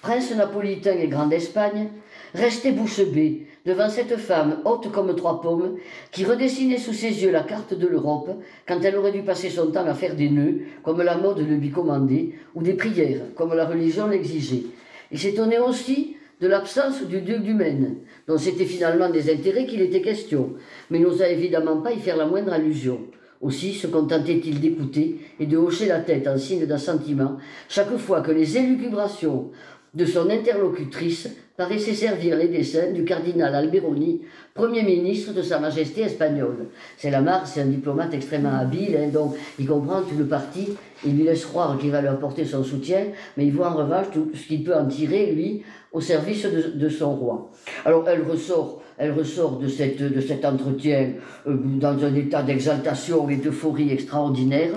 prince 0.00 0.32
napolitain 0.32 0.96
et 0.98 1.08
grand 1.08 1.26
d'Espagne, 1.26 1.88
restait 2.34 2.72
bouche 2.72 3.04
bée 3.04 3.46
devant 3.66 3.88
cette 3.88 4.16
femme 4.16 4.58
haute 4.64 4.90
comme 4.90 5.14
trois 5.14 5.40
pommes 5.40 5.76
qui 6.10 6.24
redessinait 6.24 6.78
sous 6.78 6.92
ses 6.92 7.22
yeux 7.22 7.30
la 7.30 7.42
carte 7.42 7.74
de 7.74 7.86
l'Europe 7.86 8.30
quand 8.66 8.80
elle 8.82 8.96
aurait 8.96 9.12
dû 9.12 9.22
passer 9.22 9.50
son 9.50 9.70
temps 9.70 9.86
à 9.86 9.94
faire 9.94 10.16
des 10.16 10.30
nœuds 10.30 10.60
comme 10.82 11.02
la 11.02 11.16
mode 11.16 11.38
le 11.38 11.56
lui 11.56 11.70
commandait 11.70 12.30
ou 12.54 12.62
des 12.62 12.74
prières 12.74 13.22
comme 13.34 13.54
la 13.54 13.66
religion 13.66 14.06
l'exigeait. 14.06 14.64
Il 15.12 15.18
s'étonnait 15.18 15.58
aussi 15.58 16.16
de 16.40 16.48
l'absence 16.48 17.02
du 17.02 17.20
duc 17.20 17.42
du 17.42 17.52
Maine, 17.52 17.96
dont 18.26 18.38
c'était 18.38 18.64
finalement 18.64 19.10
des 19.10 19.30
intérêts 19.30 19.66
qu'il 19.66 19.82
était 19.82 20.00
question, 20.00 20.54
mais 20.88 20.98
n'osa 20.98 21.28
évidemment 21.28 21.82
pas 21.82 21.92
y 21.92 21.98
faire 21.98 22.16
la 22.16 22.26
moindre 22.26 22.52
allusion. 22.52 23.00
Aussi 23.42 23.72
se 23.72 23.86
contentait-il 23.86 24.60
d'écouter 24.60 25.18
et 25.38 25.46
de 25.46 25.56
hocher 25.56 25.86
la 25.86 26.00
tête 26.00 26.28
en 26.28 26.36
signe 26.36 26.66
d'assentiment 26.66 27.38
chaque 27.68 27.96
fois 27.96 28.20
que 28.20 28.32
les 28.32 28.58
élucubrations 28.58 29.50
de 29.94 30.04
son 30.04 30.30
interlocutrice 30.30 31.28
paraissaient 31.56 31.94
servir 31.94 32.36
les 32.36 32.48
dessins 32.48 32.92
du 32.92 33.04
cardinal 33.04 33.54
Alberoni, 33.54 34.22
Premier 34.54 34.82
ministre 34.82 35.32
de 35.32 35.42
Sa 35.42 35.58
Majesté 35.58 36.02
espagnole. 36.02 36.68
C'est 36.96 37.10
Lamar, 37.10 37.46
c'est 37.46 37.60
un 37.60 37.66
diplomate 37.66 38.14
extrêmement 38.14 38.56
habile, 38.56 38.96
hein, 38.96 39.08
donc 39.12 39.36
il 39.58 39.66
comprend 39.66 40.02
tout 40.02 40.16
le 40.16 40.26
parti, 40.26 40.68
il 41.04 41.16
lui 41.16 41.24
laisse 41.24 41.44
croire 41.44 41.76
qu'il 41.78 41.90
va 41.90 42.00
lui 42.00 42.08
apporter 42.08 42.44
son 42.44 42.64
soutien, 42.64 43.06
mais 43.36 43.46
il 43.46 43.52
voit 43.52 43.70
en 43.70 43.76
revanche 43.76 44.06
tout 44.12 44.30
ce 44.34 44.46
qu'il 44.46 44.64
peut 44.64 44.74
en 44.74 44.86
tirer, 44.86 45.32
lui, 45.32 45.62
au 45.92 46.00
service 46.00 46.44
de, 46.46 46.70
de 46.74 46.88
son 46.88 47.14
roi. 47.14 47.50
Alors 47.84 48.08
elle 48.08 48.22
ressort 48.22 48.80
elle 49.00 49.12
ressort 49.12 49.58
de, 49.58 49.66
cette, 49.66 50.02
de 50.02 50.20
cet 50.20 50.44
entretien 50.44 51.12
euh, 51.46 51.56
dans 51.56 52.04
un 52.04 52.14
état 52.14 52.42
d'exaltation 52.42 53.30
et 53.30 53.36
d'euphorie 53.36 53.90
extraordinaire. 53.90 54.72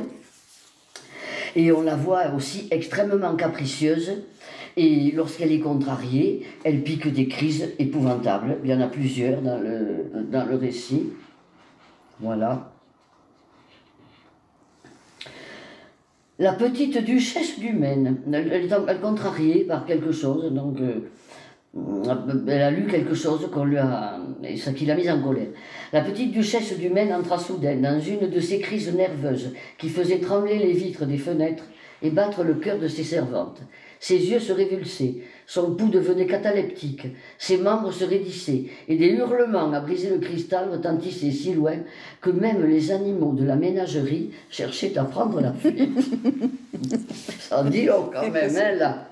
Et 1.58 1.74
on 1.74 1.82
la 1.82 1.98
voit 1.98 2.32
aussi 2.34 2.70
extrêmement 2.72 3.36
capricieuse. 3.36 4.14
Et 4.76 5.12
lorsqu'elle 5.12 5.52
est 5.52 5.60
contrariée, 5.60 6.46
elle 6.64 6.82
pique 6.82 7.08
des 7.08 7.28
crises 7.28 7.74
épouvantables. 7.78 8.58
Il 8.64 8.70
y 8.70 8.74
en 8.74 8.82
a 8.82 8.88
plusieurs 8.88 9.42
dans 9.42 9.60
le, 9.60 10.56
récit. 10.56 11.10
Voilà. 12.20 12.72
La 16.40 16.54
petite 16.54 16.98
duchesse 17.06 17.60
du 17.60 17.74
Maine, 17.74 18.18
elle, 18.32 18.52
est 18.52 19.02
contrariée 19.02 19.66
par 19.66 19.86
quelque 19.86 20.12
chose, 20.12 20.52
donc 20.52 20.80
euh, 20.82 21.02
elle 22.48 22.62
a 22.62 22.72
lu 22.72 22.88
quelque 22.88 23.14
chose 23.14 23.50
qui 24.76 24.86
l'a 24.86 24.96
mise 24.96 25.10
en 25.10 25.22
colère. 25.22 25.48
La 25.92 26.02
petite 26.02 26.32
duchesse 26.32 26.78
du 26.78 26.90
Maine 26.90 27.14
entra 27.14 27.38
soudain 27.38 27.78
dans 27.78 28.00
une 28.00 28.30
de 28.30 28.40
ces 28.40 28.60
crises 28.60 28.94
nerveuses 28.94 29.54
qui 29.78 29.90
faisaient 29.90 30.20
trembler 30.20 30.58
les 30.58 30.74
vitres 30.74 31.06
des 31.06 31.18
fenêtres 31.18 31.66
et 32.02 32.10
battre 32.10 32.44
le 32.44 32.56
cœur 32.56 32.80
de 32.80 32.88
ses 32.88 33.04
servantes. 33.04 33.62
Ses 34.04 34.18
yeux 34.18 34.42
se 34.42 34.52
révulsaient, 34.52 35.16
son 35.48 35.76
pouls 35.76 35.88
devenait 35.88 36.26
cataleptique, 36.26 37.08
ses 37.38 37.56
membres 37.56 37.94
se 37.94 38.04
raidissaient, 38.04 38.66
et 38.90 38.98
des 38.98 39.08
hurlements 39.08 39.72
à 39.72 39.80
briser 39.80 40.10
le 40.10 40.18
cristal 40.18 40.70
retentissaient 40.70 41.32
si 41.32 41.54
loin 41.54 41.78
que 42.20 42.30
même 42.30 42.66
les 42.66 42.92
animaux 42.92 43.32
de 43.32 43.46
la 43.46 43.56
ménagerie 43.56 44.32
cherchaient 44.50 44.98
à 44.98 45.06
prendre 45.06 45.40
la 45.40 45.54
fuite. 45.54 45.90
Ça 47.40 47.64
dit 47.64 47.86
long 47.86 48.10
quand 48.14 48.30
même, 48.30 48.54
hein, 48.58 48.76
là. 48.78 49.08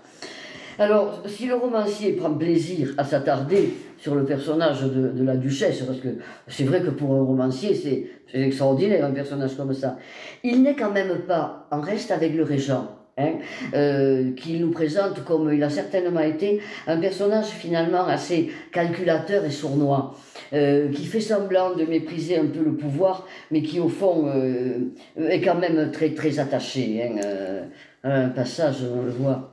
Alors, 0.78 1.24
si 1.26 1.46
le 1.46 1.56
romancier 1.56 2.12
prend 2.12 2.34
plaisir 2.34 2.94
à 2.98 3.06
s'attarder 3.06 3.74
sur 3.98 4.14
le 4.14 4.26
personnage 4.26 4.82
de, 4.82 5.24
la 5.24 5.38
duchesse, 5.38 5.84
parce 5.84 6.00
que 6.02 6.10
c'est 6.50 6.66
vrai 6.66 6.82
que 6.82 6.90
pour 6.90 7.14
un 7.14 7.24
romancier, 7.24 7.76
c'est 7.76 8.08
extraordinaire 8.38 9.06
un 9.06 9.12
personnage 9.12 9.56
comme 9.56 9.74
ça, 9.74 9.98
il 10.44 10.62
n'est 10.62 10.76
quand 10.76 10.92
même 10.92 11.20
pas 11.20 11.66
en 11.72 11.80
reste 11.80 12.12
avec 12.12 12.36
le 12.36 12.44
régent. 12.44 13.01
Hein, 13.22 13.34
euh, 13.74 14.32
qu'il 14.34 14.62
nous 14.62 14.72
présente 14.72 15.24
comme 15.24 15.54
il 15.54 15.64
a 15.64 15.70
certainement 15.70 16.22
été 16.22 16.62
un 16.88 16.98
personnage 16.98 17.48
finalement 17.48 18.06
assez 18.06 18.50
calculateur 18.72 19.46
et 19.46 19.52
sournois, 19.52 20.16
euh, 20.54 20.90
qui 20.92 21.06
fait 21.06 21.22
semblant 21.22 21.76
de 21.76 21.86
mépriser 21.86 22.38
un 22.38 22.46
peu 22.46 22.64
le 22.64 22.74
pouvoir, 22.74 23.28
mais 23.52 23.62
qui 23.62 23.80
au 23.80 23.90
fond 23.90 24.28
euh, 24.28 24.92
est 25.18 25.42
quand 25.42 25.56
même 25.56 25.92
très 25.92 26.12
très 26.12 26.40
attaché. 26.40 27.04
Hein, 27.04 27.68
un 28.04 28.30
passage, 28.30 28.78
on 28.84 29.04
le 29.04 29.12
voit 29.12 29.52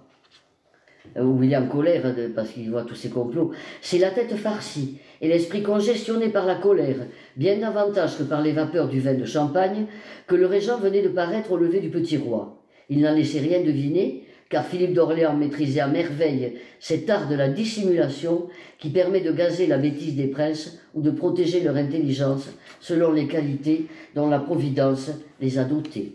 où 1.21 1.43
il 1.43 1.57
en 1.57 1.67
colère 1.67 2.15
parce 2.35 2.51
qu'il 2.51 2.71
voit 2.71 2.85
tous 2.85 2.95
ces 2.95 3.11
complots, 3.11 3.51
c'est 3.81 3.99
la 3.99 4.11
tête 4.11 4.35
farcie 4.37 4.99
et 5.21 5.29
l'esprit 5.29 5.63
congestionné 5.63 6.29
par 6.29 6.47
la 6.47 6.55
colère, 6.55 6.99
bien 7.37 7.59
davantage 7.59 8.19
que 8.19 8.23
par 8.23 8.41
les 8.41 8.53
vapeurs 8.53 8.89
du 8.89 9.01
vin 9.01 9.15
de 9.15 9.25
champagne, 9.25 9.87
que 10.27 10.37
le 10.37 10.47
régent 10.47 10.79
venait 10.79 11.03
de 11.03 11.09
paraître 11.09 11.53
au 11.53 11.57
lever 11.57 11.81
du 11.81 11.91
petit 11.91 12.17
roi. 12.17 12.58
Il 12.91 13.01
n'en 13.01 13.15
laissait 13.15 13.41
rien 13.41 13.61
deviner, 13.61 14.25
car 14.49 14.65
Philippe 14.65 14.95
d'Orléans 14.95 15.37
maîtrisait 15.37 15.81
à 15.81 15.89
merveille 15.89 16.55
cet 16.81 17.11
art 17.11 17.29
de 17.29 17.35
la 17.35 17.49
dissimulation 17.49 18.47
qui 18.79 18.89
permet 18.89 19.21
de 19.21 19.33
gazer 19.33 19.67
la 19.67 19.77
bêtise 19.77 20.17
des 20.17 20.29
princes 20.29 20.79
ou 20.95 21.03
de 21.03 21.11
protéger 21.11 21.61
leur 21.61 21.77
intelligence 21.77 22.49
selon 22.81 23.13
les 23.13 23.27
qualités 23.27 23.87
dont 24.15 24.29
la 24.29 24.39
Providence 24.39 25.11
les 25.41 25.59
a 25.59 25.65
dotés. 25.65 26.15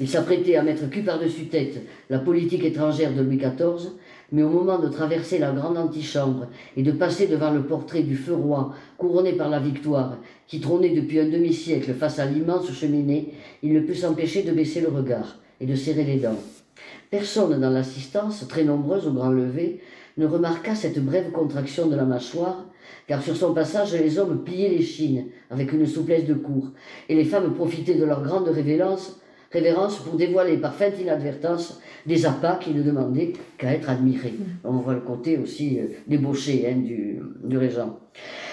Il 0.00 0.08
s'apprêtait 0.08 0.56
à 0.56 0.62
mettre 0.62 0.90
cul 0.90 1.02
par-dessus 1.02 1.46
tête 1.46 1.80
la 2.10 2.18
politique 2.18 2.64
étrangère 2.64 3.14
de 3.14 3.22
Louis 3.22 3.36
XIV, 3.36 3.92
mais 4.32 4.42
au 4.42 4.48
moment 4.48 4.80
de 4.80 4.88
traverser 4.88 5.38
la 5.38 5.52
grande 5.52 5.78
antichambre 5.78 6.48
et 6.76 6.82
de 6.82 6.90
passer 6.90 7.28
devant 7.28 7.52
le 7.52 7.62
portrait 7.62 8.02
du 8.02 8.16
feu 8.16 8.34
roi 8.34 8.74
couronné 8.96 9.32
par 9.32 9.48
la 9.48 9.60
victoire, 9.60 10.18
qui 10.48 10.60
trônait 10.60 10.94
depuis 10.94 11.20
un 11.20 11.28
demi-siècle 11.28 11.94
face 11.94 12.18
à 12.18 12.26
l'immense 12.26 12.72
cheminée, 12.72 13.34
il 13.62 13.72
ne 13.72 13.80
put 13.80 13.94
s'empêcher 13.94 14.42
de 14.42 14.52
baisser 14.52 14.80
le 14.80 14.88
regard 14.88 15.38
et 15.60 15.66
de 15.66 15.74
serrer 15.74 16.04
les 16.04 16.18
dents. 16.18 16.38
Personne 17.10 17.60
dans 17.60 17.70
l'assistance, 17.70 18.46
très 18.48 18.64
nombreuse 18.64 19.06
au 19.06 19.12
grand 19.12 19.30
lever, 19.30 19.80
ne 20.16 20.26
remarqua 20.26 20.74
cette 20.74 21.02
brève 21.02 21.30
contraction 21.30 21.86
de 21.86 21.96
la 21.96 22.04
mâchoire, 22.04 22.66
car 23.06 23.22
sur 23.22 23.36
son 23.36 23.54
passage 23.54 23.94
les 23.94 24.18
hommes 24.18 24.44
pliaient 24.44 24.68
les 24.68 24.82
chines 24.82 25.26
avec 25.50 25.72
une 25.72 25.86
souplesse 25.86 26.26
de 26.26 26.34
cour, 26.34 26.70
et 27.08 27.14
les 27.14 27.24
femmes 27.24 27.54
profitaient 27.54 27.94
de 27.94 28.04
leur 28.04 28.22
grande 28.22 28.48
révérence 28.48 29.20
révérence 29.50 29.98
pour 30.00 30.16
dévoiler 30.16 30.58
par 30.58 30.74
feinte 30.74 31.00
inadvertance 31.00 31.80
des 32.06 32.26
appâts 32.26 32.58
qui 32.60 32.70
ne 32.74 32.82
demandaient 32.82 33.32
qu'à 33.56 33.72
être 33.72 33.88
admirés. 33.88 34.34
On 34.64 34.72
voit 34.72 34.94
le 34.94 35.00
côté 35.00 35.38
aussi 35.38 35.78
euh, 35.78 35.86
débauché 36.06 36.68
hein, 36.68 36.76
du, 36.76 37.20
du, 37.44 37.56
régent. 37.56 37.98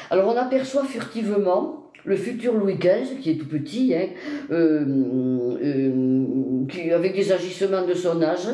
Alors 0.09 0.33
on 0.33 0.37
aperçoit 0.37 0.85
furtivement 0.85 1.84
le 2.05 2.15
futur 2.15 2.53
Louis 2.53 2.75
XV, 2.75 3.19
qui 3.19 3.31
est 3.31 3.35
tout 3.35 3.47
petit, 3.47 3.93
hein, 3.95 4.07
euh, 4.51 4.85
euh, 5.61 6.95
avec 6.95 7.15
des 7.15 7.31
agissements 7.31 7.85
de 7.85 7.93
son 7.93 8.21
âge, 8.21 8.47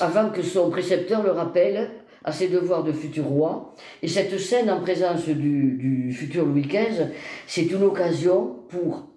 avant 0.00 0.30
que 0.30 0.42
son 0.42 0.70
précepteur 0.70 1.22
le 1.22 1.32
rappelle 1.32 1.90
à 2.24 2.32
ses 2.32 2.48
devoirs 2.48 2.84
de 2.84 2.92
futur 2.92 3.24
roi. 3.24 3.74
Et 4.02 4.08
cette 4.08 4.38
scène 4.38 4.70
en 4.70 4.80
présence 4.80 5.28
du, 5.28 5.72
du 5.72 6.12
futur 6.12 6.44
Louis 6.44 6.62
XV, 6.62 7.08
c'est 7.46 7.70
une 7.70 7.82
occasion 7.82 8.56
pour 8.68 9.08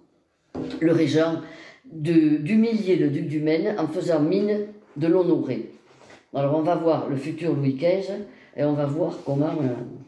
le 0.80 0.92
régent 0.92 1.40
d'humilier 1.92 2.96
le 2.96 3.08
duc 3.08 3.26
du 3.26 3.40
Maine 3.40 3.74
en 3.78 3.86
faisant 3.88 4.20
mine 4.20 4.66
de 4.96 5.06
l'honorer. 5.06 5.70
Alors 6.34 6.56
on 6.56 6.62
va 6.62 6.76
voir 6.76 7.08
le 7.08 7.16
futur 7.16 7.54
Louis 7.54 7.74
XV 7.74 8.12
et 8.56 8.64
on 8.64 8.74
va 8.74 8.86
voir 8.86 9.18
comment... 9.24 9.56
Euh, 9.62 9.99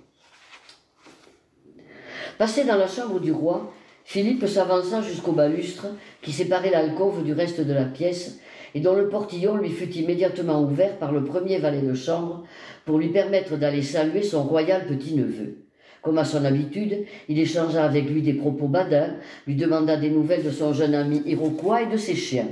Passé 2.43 2.65
dans 2.65 2.77
la 2.77 2.89
chambre 2.89 3.21
du 3.21 3.31
roi, 3.31 3.73
Philippe 4.03 4.49
s'avança 4.49 5.01
jusqu'au 5.01 5.31
balustre 5.31 5.87
qui 6.23 6.33
séparait 6.33 6.73
l'alcôve 6.73 7.23
du 7.23 7.35
reste 7.35 7.61
de 7.61 7.73
la 7.73 7.85
pièce 7.85 8.41
et 8.75 8.81
dont 8.81 8.97
le 8.97 9.09
portillon 9.09 9.55
lui 9.55 9.71
fut 9.71 9.91
immédiatement 9.91 10.61
ouvert 10.61 10.99
par 10.99 11.13
le 11.13 11.23
premier 11.23 11.59
valet 11.59 11.83
de 11.83 11.95
chambre 11.95 12.43
pour 12.85 12.99
lui 12.99 13.11
permettre 13.11 13.57
d'aller 13.57 13.83
saluer 13.83 14.25
son 14.25 14.43
royal 14.43 14.89
petit-neveu. 14.89 15.59
Comme 16.03 16.19
à 16.19 16.25
son 16.25 16.45
habitude, 16.45 17.05
il 17.29 17.39
échangea 17.39 17.85
avec 17.85 18.11
lui 18.11 18.23
des 18.23 18.35
propos 18.35 18.67
badins, 18.67 19.15
lui 19.47 19.55
demanda 19.55 19.97
des 19.97 20.11
nouvelles 20.11 20.43
de 20.43 20.51
son 20.51 20.73
jeune 20.73 20.97
ami 20.97 21.23
Iroquois 21.25 21.83
et 21.83 21.93
de 21.93 21.97
ses 21.97 22.17
chiens. 22.17 22.49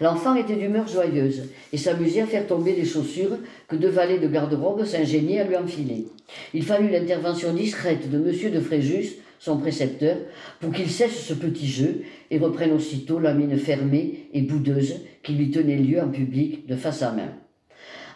L'enfant 0.00 0.34
était 0.34 0.56
d'humeur 0.56 0.86
joyeuse 0.86 1.44
et 1.72 1.78
s'amusait 1.78 2.22
à 2.22 2.26
faire 2.26 2.46
tomber 2.46 2.74
des 2.74 2.84
chaussures 2.84 3.38
que 3.68 3.76
deux 3.76 3.88
valets 3.88 4.18
de 4.18 4.28
garde-robe 4.28 4.84
s'ingéniaient 4.84 5.40
à 5.40 5.44
lui 5.44 5.56
enfiler. 5.56 6.06
Il 6.54 6.64
fallut 6.64 6.90
l'intervention 6.90 7.52
discrète 7.52 8.10
de 8.10 8.16
M. 8.16 8.52
de 8.52 8.60
Fréjus, 8.60 9.16
son 9.38 9.58
précepteur, 9.58 10.16
pour 10.60 10.72
qu'il 10.72 10.90
cesse 10.90 11.24
ce 11.24 11.34
petit 11.34 11.68
jeu 11.68 12.02
et 12.30 12.38
reprenne 12.38 12.72
aussitôt 12.72 13.18
la 13.18 13.34
mine 13.34 13.56
fermée 13.56 14.28
et 14.32 14.42
boudeuse 14.42 15.00
qui 15.22 15.32
lui 15.32 15.50
tenait 15.50 15.76
lieu 15.76 16.00
en 16.00 16.08
public 16.08 16.66
de 16.66 16.76
face 16.76 17.02
à 17.02 17.12
main. 17.12 17.32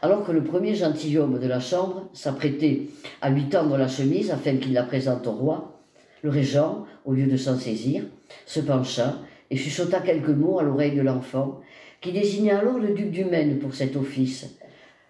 Alors 0.03 0.25
que 0.25 0.33
le 0.33 0.43
premier 0.43 0.75
gentilhomme 0.75 1.39
de 1.39 1.47
la 1.47 1.61
chambre 1.61 2.09
s'apprêtait 2.15 2.83
à 3.21 3.29
lui 3.29 3.45
tendre 3.45 3.77
la 3.77 3.89
chemise 3.89 4.31
afin 4.31 4.57
qu'il 4.57 4.73
la 4.73 4.83
présente 4.83 5.27
au 5.27 5.33
roi, 5.33 5.83
le 6.23 6.31
régent, 6.31 6.87
au 7.05 7.13
lieu 7.13 7.27
de 7.27 7.37
s'en 7.37 7.59
saisir, 7.59 8.05
se 8.47 8.61
pencha 8.61 9.19
et 9.51 9.57
chuchota 9.57 10.01
quelques 10.01 10.29
mots 10.29 10.59
à 10.59 10.63
l'oreille 10.63 10.95
de 10.95 11.03
l'enfant, 11.03 11.61
qui 12.01 12.13
désigna 12.13 12.59
alors 12.59 12.79
le 12.79 12.95
duc 12.95 13.11
du 13.11 13.25
Maine 13.25 13.59
pour 13.59 13.75
cet 13.75 13.97
office. 13.97 14.59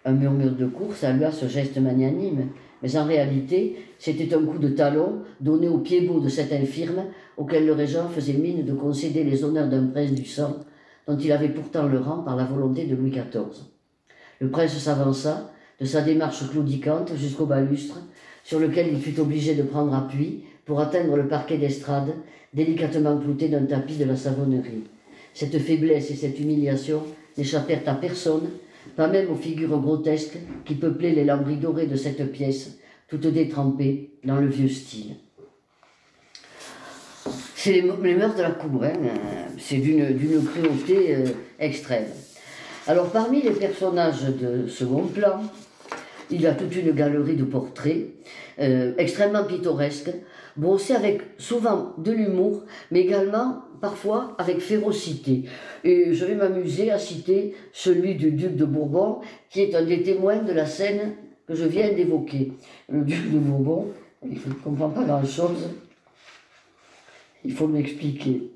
Un 0.03 0.13
murmure 0.13 0.55
de 0.55 0.65
cour 0.65 0.95
salua 0.95 1.31
ce 1.31 1.47
geste 1.47 1.77
magnanime, 1.77 2.49
mais 2.81 2.97
en 2.97 3.05
réalité, 3.05 3.77
c'était 3.99 4.33
un 4.33 4.43
coup 4.43 4.57
de 4.57 4.69
talon 4.69 5.19
donné 5.39 5.67
au 5.67 5.77
pied 5.77 6.01
beau 6.01 6.19
de 6.19 6.29
cet 6.29 6.51
infirme 6.51 7.05
auquel 7.37 7.65
le 7.65 7.73
régent 7.73 8.09
faisait 8.09 8.33
mine 8.33 8.65
de 8.65 8.73
concéder 8.73 9.23
les 9.23 9.43
honneurs 9.43 9.69
d'un 9.69 9.87
prince 9.87 10.11
du 10.11 10.25
sang, 10.25 10.57
dont 11.07 11.17
il 11.17 11.31
avait 11.31 11.49
pourtant 11.49 11.87
le 11.87 11.99
rang 11.99 12.23
par 12.23 12.35
la 12.35 12.45
volonté 12.45 12.85
de 12.85 12.95
Louis 12.95 13.11
XIV. 13.11 13.65
Le 14.39 14.49
prince 14.49 14.75
s'avança, 14.77 15.51
de 15.79 15.85
sa 15.85 16.01
démarche 16.01 16.47
claudicante 16.49 17.15
jusqu'au 17.15 17.45
balustre, 17.45 17.99
sur 18.43 18.59
lequel 18.59 18.87
il 18.91 18.99
fut 18.99 19.19
obligé 19.19 19.55
de 19.55 19.63
prendre 19.63 19.93
appui 19.93 20.45
pour 20.65 20.79
atteindre 20.79 21.15
le 21.15 21.27
parquet 21.27 21.57
d'estrade, 21.57 22.13
délicatement 22.53 23.17
clouté 23.17 23.47
d'un 23.47 23.65
tapis 23.65 23.95
de 23.95 24.05
la 24.05 24.15
savonnerie. 24.15 24.83
Cette 25.33 25.57
faiblesse 25.59 26.11
et 26.11 26.15
cette 26.15 26.39
humiliation 26.39 27.03
n'échappèrent 27.37 27.87
à 27.87 27.95
personne, 27.95 28.49
pas 28.95 29.07
même 29.07 29.31
aux 29.31 29.35
figures 29.35 29.79
grotesques 29.79 30.37
qui 30.65 30.75
peuplaient 30.75 31.11
les 31.11 31.23
lambris 31.23 31.57
dorés 31.57 31.87
de 31.87 31.95
cette 31.95 32.31
pièce, 32.31 32.77
toutes 33.07 33.27
détrempées 33.27 34.11
dans 34.23 34.37
le 34.37 34.47
vieux 34.47 34.69
style. 34.69 35.15
C'est 37.55 37.73
les, 37.73 38.15
mœurs 38.15 38.35
de 38.35 38.41
la 38.41 38.51
cour, 38.51 38.83
hein, 38.83 38.93
c'est 39.59 39.77
d'une 39.77 40.43
cruauté 40.43 41.15
euh, 41.15 41.25
extrême. 41.59 42.07
Alors 42.87 43.11
parmi 43.11 43.43
les 43.43 43.51
personnages 43.51 44.23
de 44.23 44.67
second 44.67 45.03
plan, 45.03 45.43
il 46.31 46.41
y 46.41 46.47
a 46.47 46.55
toute 46.55 46.75
une 46.75 46.91
galerie 46.91 47.35
de 47.35 47.43
portraits 47.43 48.07
euh, 48.59 48.93
extrêmement 48.97 49.43
pittoresques, 49.43 50.11
brossés 50.57 50.95
avec 50.95 51.21
souvent 51.37 51.93
de 51.97 52.11
l'humour, 52.11 52.63
mais 52.91 53.01
également 53.01 53.63
parfois 53.81 54.35
avec 54.37 54.59
férocité. 54.59 55.43
Et 55.83 56.13
je 56.13 56.25
vais 56.25 56.35
m'amuser 56.35 56.91
à 56.91 56.99
citer 56.99 57.55
celui 57.73 58.15
du 58.15 58.31
duc 58.31 58.55
de 58.55 58.65
Bourbon, 58.65 59.21
qui 59.49 59.61
est 59.61 59.75
un 59.75 59.83
des 59.83 60.03
témoins 60.03 60.43
de 60.43 60.53
la 60.53 60.65
scène 60.65 61.15
que 61.47 61.55
je 61.55 61.65
viens 61.65 61.91
d'évoquer. 61.91 62.53
Le 62.89 63.01
duc 63.01 63.31
de 63.31 63.39
Bourbon, 63.39 63.87
il 64.23 64.33
ne 64.33 64.53
comprend 64.63 64.89
pas 64.89 65.03
grand-chose, 65.03 65.69
il 67.43 67.53
faut 67.53 67.67
m'expliquer. 67.67 68.51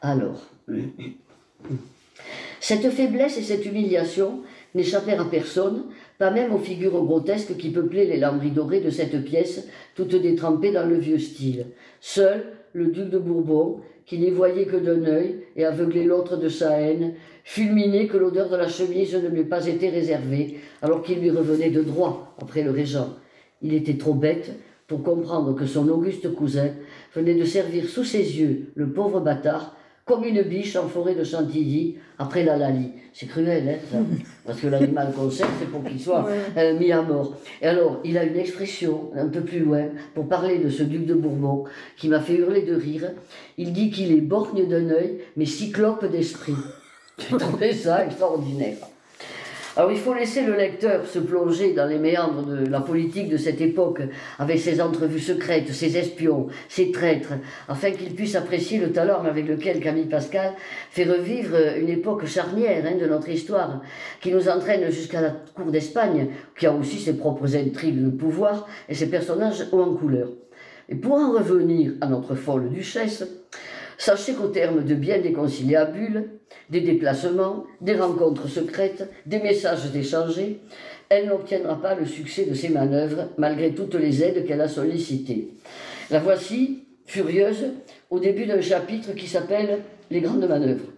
Alors, 0.00 0.40
cette 2.60 2.90
faiblesse 2.90 3.38
et 3.38 3.42
cette 3.42 3.66
humiliation 3.66 4.42
n'échappèrent 4.76 5.22
à 5.22 5.30
personne, 5.30 5.86
pas 6.18 6.30
même 6.30 6.54
aux 6.54 6.58
figures 6.58 7.02
grotesques 7.04 7.56
qui 7.56 7.70
peuplaient 7.70 8.04
les 8.04 8.18
lambris 8.18 8.50
dorés 8.50 8.80
de 8.80 8.90
cette 8.90 9.24
pièce, 9.24 9.66
toutes 9.94 10.14
détrempées 10.14 10.72
dans 10.72 10.86
le 10.88 10.96
vieux 10.96 11.18
style. 11.18 11.66
Seul 12.00 12.44
le 12.72 12.86
duc 12.86 13.08
de 13.08 13.18
Bourbon, 13.18 13.80
qui 14.04 14.18
n'y 14.18 14.30
voyait 14.30 14.66
que 14.66 14.76
d'un 14.76 15.04
œil 15.04 15.40
et 15.56 15.64
aveuglait 15.64 16.04
l'autre 16.04 16.36
de 16.36 16.48
sa 16.48 16.80
haine, 16.80 17.14
fulminé 17.42 18.06
que 18.06 18.16
l'odeur 18.16 18.48
de 18.48 18.56
la 18.56 18.68
chemise 18.68 19.14
ne 19.14 19.28
lui 19.28 19.40
ait 19.40 19.44
pas 19.44 19.66
été 19.66 19.88
réservée, 19.88 20.58
alors 20.82 21.02
qu'il 21.02 21.18
lui 21.20 21.30
revenait 21.30 21.70
de 21.70 21.82
droit 21.82 22.36
après 22.40 22.62
le 22.62 22.70
régent. 22.70 23.14
Il 23.62 23.74
était 23.74 23.96
trop 23.96 24.14
bête 24.14 24.52
pour 24.86 25.02
comprendre 25.02 25.54
que 25.54 25.66
son 25.66 25.88
auguste 25.88 26.32
cousin 26.34 26.70
venait 27.14 27.34
de 27.34 27.44
servir 27.44 27.88
sous 27.88 28.04
ses 28.04 28.38
yeux 28.38 28.72
le 28.74 28.92
pauvre 28.92 29.20
bâtard 29.20 29.74
comme 30.06 30.22
une 30.24 30.42
biche 30.42 30.76
en 30.76 30.88
forêt 30.88 31.16
de 31.16 31.24
Chantilly 31.24 31.96
après 32.16 32.44
la 32.44 32.56
Lali. 32.56 32.92
C'est 33.12 33.26
cruel, 33.26 33.68
hein, 33.68 33.78
ça 33.90 33.98
Parce 34.46 34.60
que 34.60 34.68
l'animal 34.68 35.12
qu'on 35.12 35.28
sert, 35.28 35.48
c'est 35.58 35.68
pour 35.68 35.82
qu'il 35.82 36.00
soit 36.00 36.28
euh, 36.56 36.78
mis 36.78 36.92
à 36.92 37.02
mort. 37.02 37.36
Et 37.60 37.66
alors, 37.66 38.00
il 38.04 38.16
a 38.16 38.22
une 38.22 38.36
expression 38.36 39.10
un 39.16 39.26
peu 39.26 39.40
plus 39.40 39.58
loin 39.58 39.88
pour 40.14 40.28
parler 40.28 40.58
de 40.58 40.70
ce 40.70 40.84
duc 40.84 41.06
de 41.06 41.14
Bourbon 41.14 41.64
qui 41.96 42.08
m'a 42.08 42.20
fait 42.20 42.34
hurler 42.34 42.62
de 42.62 42.76
rire. 42.76 43.10
Il 43.58 43.72
dit 43.72 43.90
qu'il 43.90 44.12
est 44.12 44.20
borgne 44.20 44.68
d'un 44.68 44.90
œil, 44.90 45.18
mais 45.36 45.44
cyclope 45.44 46.08
d'esprit. 46.08 46.54
J'ai 47.18 47.36
trouvé 47.36 47.72
ça 47.72 48.06
extraordinaire. 48.06 48.76
Alors 49.78 49.92
il 49.92 49.98
faut 49.98 50.14
laisser 50.14 50.42
le 50.42 50.56
lecteur 50.56 51.04
se 51.04 51.18
plonger 51.18 51.74
dans 51.74 51.84
les 51.84 51.98
méandres 51.98 52.46
de 52.46 52.66
la 52.66 52.80
politique 52.80 53.28
de 53.28 53.36
cette 53.36 53.60
époque, 53.60 54.00
avec 54.38 54.58
ses 54.58 54.80
entrevues 54.80 55.20
secrètes, 55.20 55.70
ses 55.70 55.98
espions, 55.98 56.46
ses 56.66 56.90
traîtres, 56.90 57.34
afin 57.68 57.90
qu'il 57.90 58.14
puisse 58.14 58.36
apprécier 58.36 58.78
le 58.78 58.90
talent 58.90 59.22
avec 59.22 59.46
lequel 59.46 59.80
Camille 59.80 60.06
Pascal 60.06 60.54
fait 60.90 61.04
revivre 61.04 61.54
une 61.78 61.90
époque 61.90 62.24
charnière 62.24 62.86
hein, 62.86 62.96
de 62.98 63.04
notre 63.04 63.28
histoire, 63.28 63.82
qui 64.22 64.32
nous 64.32 64.48
entraîne 64.48 64.90
jusqu'à 64.90 65.20
la 65.20 65.34
cour 65.54 65.66
d'Espagne, 65.66 66.28
qui 66.58 66.64
a 66.64 66.72
aussi 66.72 66.98
ses 66.98 67.18
propres 67.18 67.54
intrigues 67.54 68.02
de 68.02 68.08
pouvoir 68.08 68.66
et 68.88 68.94
ses 68.94 69.10
personnages 69.10 69.66
hauts 69.72 69.82
en 69.82 69.94
couleur. 69.94 70.30
Et 70.88 70.94
pour 70.94 71.16
en 71.16 71.32
revenir 71.32 71.92
à 72.00 72.06
notre 72.06 72.34
folle 72.34 72.70
duchesse, 72.70 73.24
Sachez 73.98 74.34
qu'au 74.34 74.48
terme 74.48 74.84
de 74.84 74.94
bien 74.94 75.20
des 75.20 75.32
conciliabules, 75.32 76.30
des 76.70 76.80
déplacements, 76.80 77.64
des 77.80 77.94
rencontres 77.94 78.48
secrètes, 78.48 79.08
des 79.24 79.38
messages 79.38 79.94
échangés, 79.94 80.60
elle 81.08 81.28
n'obtiendra 81.28 81.80
pas 81.80 81.94
le 81.94 82.04
succès 82.04 82.44
de 82.44 82.54
ses 82.54 82.68
manœuvres 82.68 83.30
malgré 83.38 83.72
toutes 83.72 83.94
les 83.94 84.22
aides 84.22 84.46
qu'elle 84.46 84.60
a 84.60 84.68
sollicitées. 84.68 85.48
La 86.10 86.20
voici, 86.20 86.84
furieuse, 87.06 87.72
au 88.10 88.18
début 88.18 88.46
d'un 88.46 88.60
chapitre 88.60 89.14
qui 89.14 89.26
s'appelle 89.26 89.80
Les 90.10 90.20
grandes 90.20 90.46
manœuvres. 90.46 90.92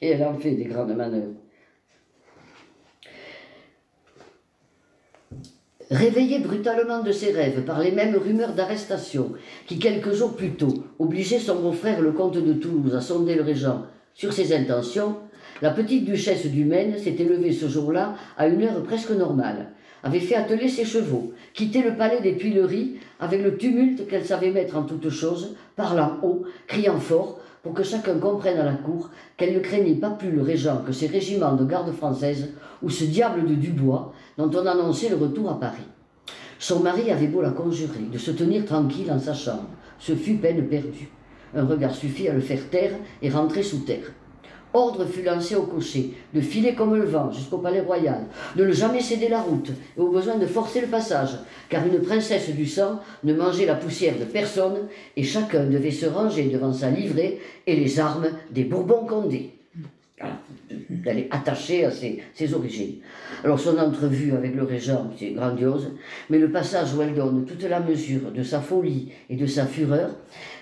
Et 0.00 0.10
elle 0.10 0.24
en 0.24 0.34
fait 0.34 0.52
des 0.52 0.64
grandes 0.64 0.96
manœuvres. 0.96 1.43
Réveillé 5.90 6.38
brutalement 6.38 7.02
de 7.02 7.12
ses 7.12 7.32
rêves 7.32 7.62
par 7.64 7.80
les 7.80 7.92
mêmes 7.92 8.16
rumeurs 8.16 8.54
d'arrestation 8.54 9.32
qui, 9.66 9.78
quelques 9.78 10.12
jours 10.12 10.34
plus 10.34 10.52
tôt, 10.52 10.72
obligeaient 10.98 11.38
son 11.38 11.60
beau-frère 11.60 12.00
le 12.00 12.12
comte 12.12 12.38
de 12.38 12.52
Toulouse 12.54 12.94
à 12.94 13.02
sonder 13.02 13.34
le 13.34 13.42
régent. 13.42 13.82
Sur 14.14 14.32
ses 14.32 14.54
intentions, 14.54 15.16
la 15.60 15.70
petite 15.70 16.06
duchesse 16.06 16.46
du 16.46 16.64
Maine 16.64 16.98
s'était 16.98 17.24
levée 17.24 17.52
ce 17.52 17.68
jour-là 17.68 18.14
à 18.38 18.48
une 18.48 18.62
heure 18.62 18.82
presque 18.82 19.10
normale, 19.10 19.72
avait 20.02 20.20
fait 20.20 20.36
atteler 20.36 20.68
ses 20.68 20.86
chevaux, 20.86 21.32
quitté 21.52 21.82
le 21.82 21.96
palais 21.96 22.20
des 22.20 22.36
Tuileries 22.36 22.96
avec 23.20 23.42
le 23.42 23.56
tumulte 23.58 24.06
qu'elle 24.08 24.24
savait 24.24 24.50
mettre 24.52 24.76
en 24.76 24.82
toutes 24.84 25.10
choses, 25.10 25.54
parlant 25.76 26.18
haut, 26.22 26.44
criant 26.66 26.98
fort, 26.98 27.40
pour 27.64 27.72
que 27.72 27.82
chacun 27.82 28.18
comprenne 28.18 28.58
à 28.58 28.64
la 28.64 28.74
cour 28.74 29.08
qu'elle 29.36 29.54
ne 29.54 29.60
craignait 29.60 29.94
pas 29.94 30.10
plus 30.10 30.30
le 30.30 30.42
régent 30.42 30.82
que 30.86 30.92
ses 30.92 31.06
régiments 31.06 31.56
de 31.56 31.64
garde 31.64 31.90
française 31.92 32.50
ou 32.82 32.90
ce 32.90 33.04
diable 33.04 33.48
de 33.48 33.54
Dubois 33.54 34.12
dont 34.36 34.50
on 34.54 34.66
annonçait 34.66 35.08
le 35.08 35.16
retour 35.16 35.50
à 35.50 35.58
Paris. 35.58 35.88
Son 36.58 36.80
mari 36.80 37.10
avait 37.10 37.26
beau 37.26 37.40
la 37.40 37.50
conjurer 37.50 38.04
de 38.12 38.18
se 38.18 38.30
tenir 38.30 38.66
tranquille 38.66 39.10
en 39.10 39.18
sa 39.18 39.32
chambre, 39.32 39.70
ce 39.98 40.14
fut 40.14 40.34
peine 40.34 40.68
perdue. 40.68 41.08
Un 41.56 41.64
regard 41.64 41.94
suffit 41.94 42.28
à 42.28 42.34
le 42.34 42.40
faire 42.40 42.68
taire 42.68 42.92
et 43.22 43.30
rentrer 43.30 43.62
sous 43.62 43.78
terre. 43.78 44.12
Ordre 44.74 45.06
fut 45.06 45.22
lancé 45.22 45.54
au 45.54 45.62
cocher 45.62 46.10
de 46.34 46.40
filer 46.40 46.74
comme 46.74 46.96
le 46.96 47.04
vent 47.04 47.30
jusqu'au 47.30 47.58
palais 47.58 47.80
royal, 47.80 48.26
de 48.56 48.64
ne 48.64 48.72
jamais 48.72 49.00
céder 49.00 49.28
la 49.28 49.40
route 49.40 49.70
et 49.96 50.00
au 50.00 50.08
besoin 50.08 50.36
de 50.36 50.46
forcer 50.46 50.80
le 50.80 50.88
passage, 50.88 51.38
car 51.68 51.86
une 51.86 52.02
princesse 52.02 52.50
du 52.50 52.66
sang 52.66 53.00
ne 53.22 53.34
mangeait 53.34 53.66
la 53.66 53.76
poussière 53.76 54.18
de 54.18 54.24
personne 54.24 54.88
et 55.16 55.22
chacun 55.22 55.66
devait 55.66 55.92
se 55.92 56.06
ranger 56.06 56.48
devant 56.48 56.72
sa 56.72 56.90
livrée 56.90 57.40
et 57.68 57.76
les 57.76 58.00
armes 58.00 58.26
des 58.50 58.64
Bourbons-Condé. 58.64 59.52
Elle 61.06 61.18
est 61.18 61.28
attachée 61.30 61.84
à 61.84 61.90
ses, 61.90 62.22
ses, 62.32 62.54
origines. 62.54 62.96
Alors 63.44 63.60
son 63.60 63.78
entrevue 63.78 64.32
avec 64.32 64.54
le 64.54 64.64
régent, 64.64 65.10
c'est 65.18 65.30
grandiose, 65.30 65.92
mais 66.30 66.38
le 66.38 66.50
passage 66.50 66.94
où 66.94 67.02
elle 67.02 67.14
donne 67.14 67.44
toute 67.44 67.62
la 67.62 67.80
mesure 67.80 68.32
de 68.32 68.42
sa 68.42 68.60
folie 68.60 69.12
et 69.28 69.36
de 69.36 69.46
sa 69.46 69.66
fureur, 69.66 70.10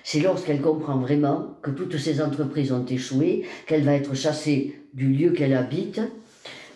c'est 0.04 0.20
lorsqu'elle 0.20 0.60
comprend 0.60 0.98
vraiment 0.98 1.56
que 1.62 1.70
toutes 1.70 1.96
ses 1.96 2.20
entreprises 2.20 2.72
ont 2.72 2.84
échoué, 2.84 3.44
qu'elle 3.66 3.82
va 3.82 3.94
être 3.94 4.14
chassée 4.14 4.80
du 4.94 5.08
lieu 5.08 5.30
qu'elle 5.30 5.54
habite. 5.54 6.00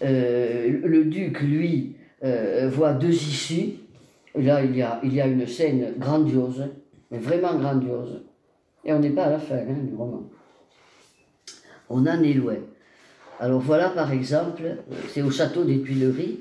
Euh, 0.02 0.80
le 0.84 1.04
duc, 1.04 1.40
lui, 1.40 1.96
euh, 2.24 2.68
voit 2.68 2.92
deux 2.92 3.12
issues. 3.12 3.74
Là, 4.34 4.62
il 4.62 4.76
y, 4.76 4.82
a, 4.82 5.26
une 5.26 5.46
scène 5.46 5.94
grandiose, 5.98 6.68
mais 7.10 7.18
vraiment 7.18 7.54
grandiose. 7.58 8.22
Et 8.84 8.92
on 8.92 9.00
n'est 9.00 9.10
pas 9.10 9.24
à 9.24 9.30
la 9.30 9.38
fin 9.38 9.56
hein, 9.56 9.82
du 9.82 9.94
roman. 9.94 10.22
On 11.88 12.06
en 12.06 12.22
est 12.22 12.34
loin. 12.34 12.56
Alors 13.40 13.60
voilà, 13.60 13.88
par 13.88 14.12
exemple, 14.12 14.76
c'est 15.08 15.22
au 15.22 15.30
château 15.30 15.64
des 15.64 15.80
Tuileries. 15.80 16.40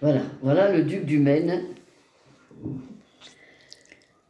Voilà, 0.00 0.22
voilà 0.42 0.72
le 0.72 0.82
duc 0.82 1.04
du 1.04 1.18
Maine 1.18 1.64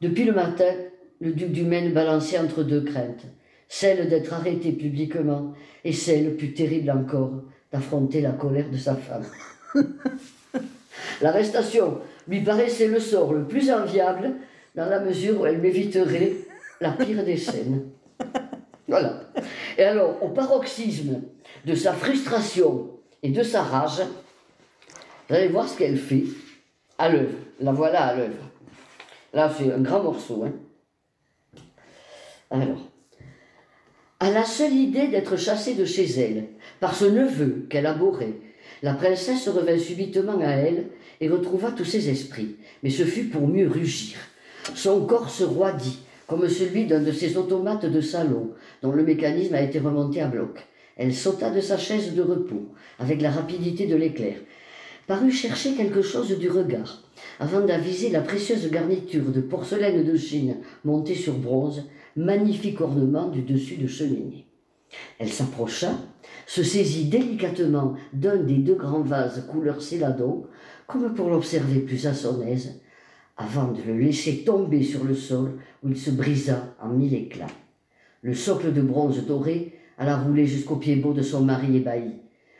depuis 0.01 0.25
le 0.25 0.33
matin, 0.33 0.73
le 1.21 1.33
duc 1.33 1.53
du 1.53 1.65
Maine 1.65 1.93
balançait 1.93 2.39
entre 2.39 2.63
deux 2.63 2.83
craintes, 2.83 3.27
celle 3.69 4.09
d'être 4.09 4.33
arrêté 4.33 4.73
publiquement 4.73 5.53
et 5.85 5.93
celle, 5.93 6.37
plus 6.37 6.55
terrible 6.55 6.91
encore, 6.91 7.43
d'affronter 7.73 8.21
la 8.21 8.33
colère 8.33 8.71
de 8.71 8.77
sa 8.77 8.95
femme. 8.97 9.27
L'arrestation 11.23 11.99
lui 12.29 12.41
paraissait 12.41 12.89
le 12.89 12.99
sort 12.99 13.33
le 13.33 13.45
plus 13.45 13.71
enviable 13.71 14.33
dans 14.75 14.89
la 14.89 15.01
mesure 15.01 15.41
où 15.41 15.47
elle 15.47 15.61
m'éviterait 15.61 16.33
la 16.81 16.93
pire 16.93 17.25
des 17.25 17.37
scènes. 17.37 17.83
Voilà. 18.89 19.21
Et 19.79 19.85
alors, 19.85 20.23
au 20.23 20.29
paroxysme 20.29 21.21
de 21.65 21.75
sa 21.75 21.93
frustration 21.93 22.91
et 23.23 23.31
de 23.31 23.43
sa 23.43 23.63
rage, 23.63 24.03
vous 25.29 25.35
allez 25.35 25.49
voir 25.49 25.69
ce 25.69 25.79
qu'elle 25.79 25.97
fait 25.97 26.25
à 26.99 27.09
l'œuvre. 27.09 27.37
La 27.61 27.73
voilà 27.73 28.07
à 28.07 28.17
l'œuvre. 28.17 28.50
Là, 29.33 29.53
c'est 29.57 29.73
un 29.73 29.81
grand 29.81 30.03
morceau. 30.03 30.45
Hein. 30.45 30.53
Alors, 32.51 32.91
à 34.19 34.31
la 34.31 34.45
seule 34.45 34.75
idée 34.75 35.09
d'être 35.09 35.37
chassée 35.37 35.75
de 35.75 35.85
chez 35.85 36.05
elle 36.21 36.49
par 36.81 36.95
ce 36.95 37.05
neveu 37.05 37.67
qu'elle 37.71 37.87
abhorrait, 37.87 38.35
la 38.83 38.95
princesse 38.95 39.49
revint 39.49 39.79
subitement 39.79 40.39
à 40.41 40.51
elle 40.51 40.89
et 41.21 41.29
retrouva 41.29 41.71
tous 41.71 41.85
ses 41.85 42.09
esprits. 42.09 42.57
Mais 42.83 42.91
ce 42.91 43.05
fut 43.05 43.25
pour 43.25 43.47
mieux 43.47 43.69
rugir. 43.69 44.19
Son 44.75 45.07
corps 45.07 45.31
se 45.31 45.45
roidit, 45.45 46.01
comme 46.27 46.49
celui 46.49 46.87
d'un 46.87 47.01
de 47.01 47.13
ces 47.13 47.37
automates 47.37 47.87
de 47.87 48.01
salon, 48.01 48.51
dont 48.83 48.93
le 48.93 49.03
mécanisme 49.03 49.55
a 49.55 49.63
été 49.63 49.79
remonté 49.79 50.21
à 50.21 50.29
bloc. 50.29 50.67
Elle 50.97 51.15
sauta 51.15 51.51
de 51.51 51.61
sa 51.61 51.79
chaise 51.79 52.15
de 52.15 52.23
repos, 52.23 52.69
avec 52.99 53.23
la 53.23 53.31
rapidité 53.31 53.87
de 53.87 53.97
l'éclair, 53.97 54.37
parut 55.11 55.33
chercher 55.33 55.75
quelque 55.75 56.03
chose 56.03 56.39
du 56.39 56.49
regard, 56.49 57.03
avant 57.41 57.63
d'aviser 57.63 58.11
la 58.11 58.21
précieuse 58.21 58.71
garniture 58.71 59.33
de 59.33 59.41
porcelaine 59.41 60.05
de 60.05 60.17
Chine 60.17 60.59
montée 60.85 61.17
sur 61.17 61.37
bronze, 61.37 61.89
magnifique 62.15 62.81
ornement 62.81 63.27
du 63.27 63.43
dessus 63.43 63.77
de 63.77 63.89
cheminée. 63.89 64.47
Elle 65.19 65.31
s'approcha, 65.33 65.91
se 66.47 66.63
saisit 66.63 67.07
délicatement 67.07 67.95
d'un 68.13 68.37
des 68.37 68.59
deux 68.59 68.77
grands 68.77 69.03
vases 69.03 69.49
couleur 69.51 69.83
céladon, 69.83 70.45
comme 70.87 71.13
pour 71.13 71.29
l'observer 71.29 71.81
plus 71.81 72.07
à 72.07 72.15
son 72.15 72.41
aise, 72.43 72.81
avant 73.37 73.73
de 73.73 73.83
le 73.83 73.99
laisser 73.99 74.45
tomber 74.45 74.85
sur 74.85 75.03
le 75.03 75.17
sol 75.17 75.59
où 75.83 75.89
il 75.89 75.99
se 75.99 76.11
brisa 76.11 76.77
en 76.81 76.91
mille 76.91 77.15
éclats. 77.15 77.57
Le 78.23 78.35
socle 78.35 78.73
de 78.73 78.81
bronze 78.81 79.27
doré 79.27 79.77
alla 79.99 80.19
rouler 80.19 80.47
jusqu'au 80.47 80.77
pied 80.77 80.95
beau 80.95 81.13
de 81.13 81.23
son 81.23 81.41
mari 81.41 81.79
ébahi. 81.79 82.13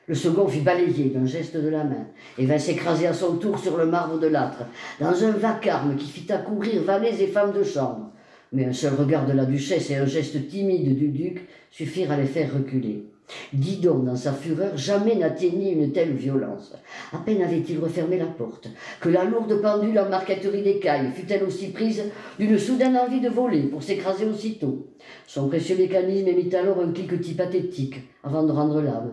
Le 0.07 0.15
second 0.15 0.49
fit 0.49 0.61
balayer 0.61 1.11
d'un 1.11 1.27
geste 1.27 1.57
de 1.57 1.69
la 1.69 1.85
main 1.85 2.07
et 2.39 2.47
vint 2.47 2.59
s'écraser 2.59 3.07
à 3.07 3.15
son 3.15 3.37
tour 3.37 3.59
sur 3.59 3.77
le 3.77 3.87
marbre 3.87 4.19
de 4.19 4.27
l'âtre, 4.27 4.65
dans 5.01 5.25
un 5.25 5.31
vacarme 5.31 5.97
qui 5.97 6.11
fit 6.11 6.33
accourir 6.33 6.83
valets 6.83 7.23
et 7.23 7.27
femmes 7.27 7.53
de 7.53 7.63
chambre. 7.63 8.11
Mais 8.53 8.65
un 8.65 8.73
seul 8.73 8.95
regard 8.95 9.27
de 9.27 9.33
la 9.33 9.45
duchesse 9.45 9.91
et 9.91 9.97
un 9.97 10.07
geste 10.07 10.49
timide 10.49 10.97
du 10.97 11.09
duc 11.09 11.47
suffirent 11.71 12.11
à 12.11 12.17
les 12.17 12.27
faire 12.27 12.53
reculer. 12.53 13.05
Didon, 13.53 14.01
dans 14.01 14.17
sa 14.17 14.33
fureur, 14.33 14.77
jamais 14.77 15.15
n'atteignit 15.15 15.73
une 15.73 15.93
telle 15.93 16.15
violence. 16.15 16.75
À 17.13 17.19
peine 17.19 17.43
avait-il 17.43 17.79
refermé 17.79 18.19
la 18.19 18.27
porte, 18.27 18.69
que 19.01 19.09
la 19.09 19.25
lourde 19.25 19.61
pendule 19.61 19.99
en 19.99 20.09
marqueterie 20.09 20.63
d'écailles 20.63 21.13
fut-elle 21.15 21.45
aussi 21.45 21.69
prise 21.69 22.03
d'une 22.39 22.59
soudaine 22.59 22.97
envie 22.97 23.21
de 23.21 23.29
voler 23.29 23.63
pour 23.63 23.83
s'écraser 23.83 24.25
aussitôt. 24.25 24.89
Son 25.29 25.49
précieux 25.49 25.77
mécanisme 25.77 26.27
émit 26.29 26.55
alors 26.55 26.81
un 26.81 26.93
cliquetis 26.93 27.35
pathétique 27.35 28.01
avant 28.25 28.43
de 28.43 28.53
rendre 28.53 28.81
l'âme. 28.81 29.13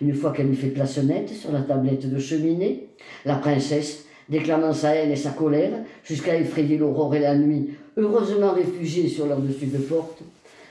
Une 0.00 0.14
fois 0.14 0.32
qu'elle 0.32 0.50
eut 0.50 0.56
fait 0.56 0.68
place 0.68 0.98
nette 0.98 1.30
sur 1.30 1.52
la 1.52 1.62
tablette 1.62 2.08
de 2.08 2.18
cheminée, 2.18 2.88
la 3.24 3.36
princesse, 3.36 4.04
déclamant 4.28 4.72
sa 4.72 4.94
haine 4.94 5.10
et 5.10 5.16
sa 5.16 5.30
colère, 5.30 5.72
jusqu'à 6.04 6.38
effrayer 6.38 6.76
l'aurore 6.76 7.14
et 7.14 7.20
la 7.20 7.36
nuit, 7.36 7.70
heureusement 7.96 8.52
réfugiées 8.52 9.08
sur 9.08 9.26
leur 9.26 9.40
dessus 9.40 9.66
de 9.66 9.78
porte, 9.78 10.22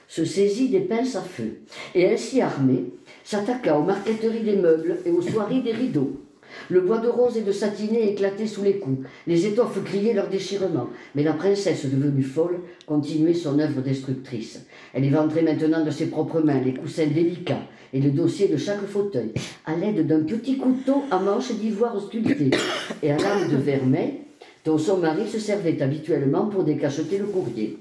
se 0.07 0.23
saisit 0.23 0.69
des 0.69 0.81
pinces 0.81 1.15
à 1.15 1.21
feu, 1.21 1.59
et 1.93 2.07
ainsi 2.07 2.41
armée, 2.41 2.85
s'attaqua 3.23 3.77
aux 3.77 3.83
marqueteries 3.83 4.43
des 4.43 4.55
meubles 4.55 4.99
et 5.05 5.11
aux 5.11 5.21
soieries 5.21 5.61
des 5.61 5.73
rideaux. 5.73 6.21
Le 6.69 6.79
bois 6.79 6.99
de 6.99 7.09
rose 7.09 7.35
et 7.35 7.41
de 7.41 7.51
satiné 7.51 8.09
éclatait 8.11 8.47
sous 8.47 8.63
les 8.63 8.77
coups, 8.77 9.05
les 9.27 9.45
étoffes 9.45 9.83
criaient 9.83 10.13
leur 10.13 10.29
déchirement, 10.29 10.87
mais 11.13 11.23
la 11.23 11.33
princesse, 11.33 11.85
devenue 11.85 12.23
folle, 12.23 12.61
continuait 12.85 13.33
son 13.33 13.59
œuvre 13.59 13.81
destructrice. 13.81 14.65
Elle 14.93 15.03
éventrait 15.03 15.41
maintenant 15.41 15.83
de 15.83 15.91
ses 15.91 16.05
propres 16.05 16.39
mains 16.39 16.61
les 16.61 16.73
coussins 16.73 17.07
délicats 17.07 17.67
et 17.93 17.99
le 17.99 18.11
dossier 18.11 18.47
de 18.47 18.57
chaque 18.57 18.85
fauteuil, 18.85 19.33
à 19.65 19.75
l'aide 19.75 20.05
d'un 20.05 20.21
petit 20.21 20.57
couteau 20.57 21.03
à 21.11 21.19
manche 21.19 21.51
d'ivoire 21.53 21.99
sculpté 22.01 22.51
et 23.03 23.11
à 23.11 23.17
lame 23.17 23.49
de 23.49 23.57
vermeil, 23.57 24.21
dont 24.65 24.77
son 24.77 24.97
mari 24.97 25.27
se 25.27 25.39
servait 25.39 25.81
habituellement 25.81 26.47
pour 26.47 26.63
décacheter 26.63 27.17
le 27.17 27.25
courrier. 27.25 27.77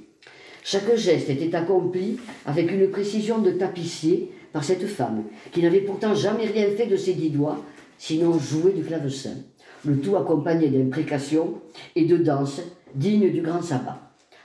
Chaque 0.62 0.96
geste 0.96 1.30
était 1.30 1.54
accompli 1.54 2.18
avec 2.44 2.70
une 2.72 2.90
précision 2.90 3.38
de 3.38 3.52
tapissier 3.52 4.32
par 4.52 4.64
cette 4.64 4.86
femme, 4.86 5.24
qui 5.52 5.62
n'avait 5.62 5.80
pourtant 5.80 6.14
jamais 6.14 6.46
rien 6.46 6.68
fait 6.76 6.86
de 6.86 6.96
ses 6.96 7.14
dix 7.14 7.30
doigts, 7.30 7.62
sinon 7.98 8.38
jouer 8.38 8.72
du 8.72 8.82
clavecin. 8.82 9.34
Le 9.84 9.98
tout 10.00 10.16
accompagné 10.16 10.68
d'imprécations 10.68 11.60
et 11.94 12.04
de 12.04 12.16
danses 12.16 12.62
dignes 12.94 13.30
du 13.30 13.42
grand 13.42 13.62
sabbat. 13.62 14.00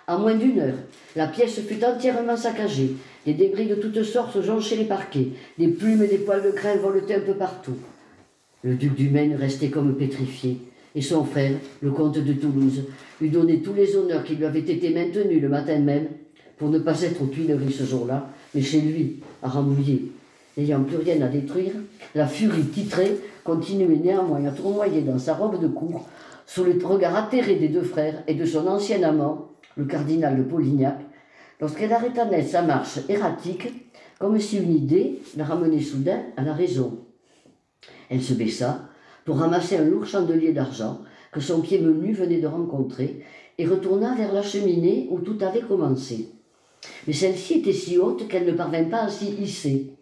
En 0.08 0.20
moins 0.20 0.36
d'une 0.36 0.60
heure, 0.60 0.78
la 1.16 1.28
pièce 1.28 1.60
fut 1.60 1.84
entièrement 1.84 2.38
saccagée. 2.38 2.96
Des 3.26 3.34
débris 3.34 3.68
de 3.68 3.76
toutes 3.76 4.04
sortes 4.04 4.42
jonchaient 4.42 4.78
les 4.78 4.86
parquets. 4.86 5.28
Des 5.58 5.68
plumes 5.68 6.04
et 6.04 6.08
des 6.08 6.20
poils 6.20 6.44
de 6.44 6.52
crin 6.52 6.76
voletaient 6.76 7.16
un 7.16 7.22
peu 7.22 7.34
partout. 7.34 7.76
Le 8.64 8.76
duc 8.76 8.96
du 8.96 9.10
Maine 9.10 9.36
restait 9.36 9.70
comme 9.70 9.96
pétrifié, 9.96 10.58
et 10.96 11.02
son 11.02 11.26
frère, 11.26 11.54
le 11.82 11.92
comte 11.92 12.20
de 12.20 12.34
Toulouse, 12.34 12.84
lui 13.20 13.30
donnait 13.30 13.60
tous 13.60 13.74
les 13.74 13.96
honneurs 13.96 14.24
qui 14.24 14.36
lui 14.36 14.46
avaient 14.46 14.60
été 14.60 14.92
maintenus 14.94 15.42
le 15.42 15.50
matin 15.50 15.80
même, 15.80 16.08
pour 16.58 16.70
ne 16.70 16.80
pas 16.80 17.02
être 17.02 17.24
aux 17.24 17.28
Tuileries 17.28 17.72
ce 17.72 17.84
jour-là, 17.84 18.30
mais 18.54 18.62
chez 18.62 18.82
lui, 18.82 19.20
à 19.42 19.50
Rambouillet. 19.50 20.04
N'ayant 20.58 20.84
plus 20.84 20.98
rien 20.98 21.22
à 21.22 21.28
détruire, 21.28 21.74
la 22.14 22.28
furie 22.28 22.66
titrée 22.66 23.18
continuait 23.44 23.96
néanmoins 23.96 24.46
à 24.46 24.52
tournoyer 24.52 25.02
dans 25.02 25.18
sa 25.18 25.34
robe 25.34 25.60
de 25.60 25.68
cour, 25.68 26.08
sous 26.46 26.64
le 26.64 26.78
regard 26.84 27.16
atterré 27.16 27.56
des 27.56 27.70
deux 27.70 27.84
frères 27.84 28.24
et 28.28 28.36
de 28.36 28.46
son 28.46 28.68
ancien 28.68 29.02
amant, 29.04 29.50
le 29.78 29.86
cardinal 29.86 30.38
de 30.38 30.44
Polignac, 30.44 31.00
lorsqu'elle 31.60 31.94
arrêta 31.94 32.26
net 32.26 32.48
sa 32.48 32.62
marche 32.62 33.00
erratique, 33.10 33.68
comme 34.20 34.40
si 34.40 34.58
une 34.58 34.76
idée 34.76 35.20
la 35.36 35.46
ramenait 35.46 35.82
soudain 35.82 36.22
à 36.38 36.44
la 36.44 36.54
raison. 36.54 37.00
Elle 38.10 38.22
se 38.22 38.34
baissa 38.34 38.90
pour 39.26 39.38
ramasser 39.38 39.78
un 39.78 39.84
lourd 39.84 40.06
chandelier 40.06 40.54
d'argent 40.54 41.02
que 41.32 41.40
son 41.40 41.62
pied 41.62 41.80
menu 41.80 42.14
venait 42.14 42.40
de 42.40 42.48
rencontrer 42.48 43.24
et 43.58 43.66
retourna 43.66 44.16
vers 44.16 44.34
la 44.34 44.42
cheminée 44.42 45.08
où 45.12 45.20
tout 45.20 45.38
avait 45.42 45.62
commencé. 45.62 46.30
Mais 47.08 47.14
celle-ci 47.14 47.60
était 47.60 47.74
si 47.74 47.98
haute 47.98 48.28
qu'elle 48.28 48.46
ne 48.46 48.52
parvint 48.52 48.84
pas 48.86 49.04
à 49.04 49.10
s'y 49.10 49.34
hisser. 49.42 49.96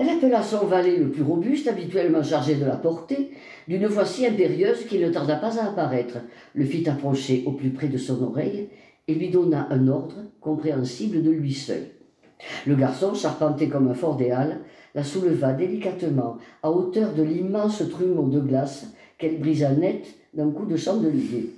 Elle 0.00 0.08
appela 0.08 0.42
son 0.42 0.64
valet 0.64 0.96
le 0.96 1.10
plus 1.10 1.22
robuste, 1.22 1.68
habituellement 1.68 2.22
chargé 2.22 2.54
de 2.54 2.64
la 2.64 2.76
porter, 2.76 3.32
d'une 3.68 3.86
voix 3.86 4.06
si 4.06 4.24
impérieuse 4.26 4.86
qu'il 4.86 5.02
ne 5.02 5.10
tarda 5.10 5.36
pas 5.36 5.60
à 5.60 5.66
apparaître, 5.66 6.16
le 6.54 6.64
fit 6.64 6.88
approcher 6.88 7.44
au 7.44 7.52
plus 7.52 7.68
près 7.68 7.88
de 7.88 7.98
son 7.98 8.22
oreille 8.22 8.70
et 9.08 9.14
lui 9.14 9.28
donna 9.28 9.66
un 9.68 9.88
ordre 9.88 10.16
compréhensible 10.40 11.22
de 11.22 11.30
lui 11.30 11.52
seul. 11.52 11.82
Le 12.66 12.76
garçon, 12.76 13.12
charpenté 13.12 13.68
comme 13.68 13.88
un 13.88 13.94
fort 13.94 14.16
des 14.16 14.30
halles, 14.30 14.60
la 14.94 15.04
souleva 15.04 15.52
délicatement 15.52 16.38
à 16.62 16.70
hauteur 16.70 17.12
de 17.12 17.22
l'immense 17.22 17.82
trumeau 17.90 18.26
de 18.28 18.40
glace 18.40 18.86
qu'elle 19.18 19.38
brisa 19.38 19.70
net 19.72 20.06
d'un 20.32 20.50
coup 20.50 20.64
de 20.64 20.78
chandelier. 20.78 21.50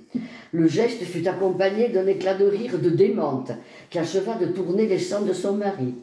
Le 0.51 0.67
geste 0.67 1.03
fut 1.03 1.25
accompagné 1.29 1.87
d'un 1.87 2.07
éclat 2.07 2.33
de 2.33 2.45
rire 2.45 2.77
de 2.77 2.89
démente 2.89 3.53
qui 3.89 3.99
acheva 3.99 4.35
de 4.35 4.47
tourner 4.47 4.85
les 4.85 4.99
sangs 4.99 5.21
de 5.21 5.31
son 5.31 5.53
mari. 5.53 5.95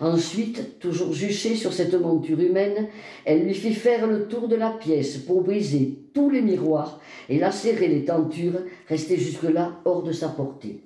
Ensuite, 0.00 0.78
toujours 0.78 1.12
juchée 1.12 1.54
sur 1.54 1.72
cette 1.72 1.94
monture 1.94 2.40
humaine, 2.40 2.88
elle 3.24 3.44
lui 3.44 3.54
fit 3.54 3.74
faire 3.74 4.06
le 4.06 4.28
tour 4.28 4.48
de 4.48 4.56
la 4.56 4.70
pièce 4.70 5.16
pour 5.16 5.42
briser 5.42 5.98
tous 6.12 6.30
les 6.30 6.42
miroirs 6.42 7.00
et 7.28 7.38
lacérer 7.38 7.88
les 7.88 8.04
tentures 8.04 8.60
restées 8.88 9.16
jusque-là 9.16 9.80
hors 9.84 10.02
de 10.02 10.12
sa 10.12 10.28
portée. 10.28 10.80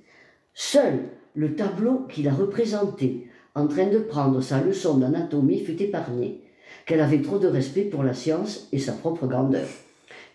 Seul 0.54 1.00
le 1.34 1.54
tableau 1.54 2.06
qui 2.08 2.22
la 2.22 2.32
représentait, 2.32 3.26
en 3.54 3.66
train 3.66 3.86
de 3.86 3.98
prendre 3.98 4.40
sa 4.40 4.60
leçon 4.60 4.98
d'anatomie, 4.98 5.60
fut 5.60 5.80
épargné, 5.82 6.40
qu'elle 6.86 7.00
avait 7.00 7.22
trop 7.22 7.38
de 7.38 7.48
respect 7.48 7.82
pour 7.82 8.02
la 8.02 8.14
science 8.14 8.68
et 8.72 8.78
sa 8.78 8.92
propre 8.92 9.26
grandeur. 9.26 9.66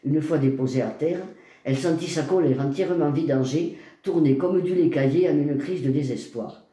Une 0.03 0.21
fois 0.21 0.37
déposée 0.37 0.81
à 0.81 0.89
terre, 0.89 1.21
elle 1.63 1.77
sentit 1.77 2.09
sa 2.09 2.23
colère 2.23 2.61
entièrement 2.61 3.09
vidangée, 3.09 3.77
tourner 4.03 4.37
comme 4.37 4.61
du 4.61 4.75
lait 4.75 4.89
caillé 4.89 5.29
en 5.29 5.33
une 5.33 5.57
crise 5.57 5.81
de 5.81 5.89
désespoir. 5.89 6.64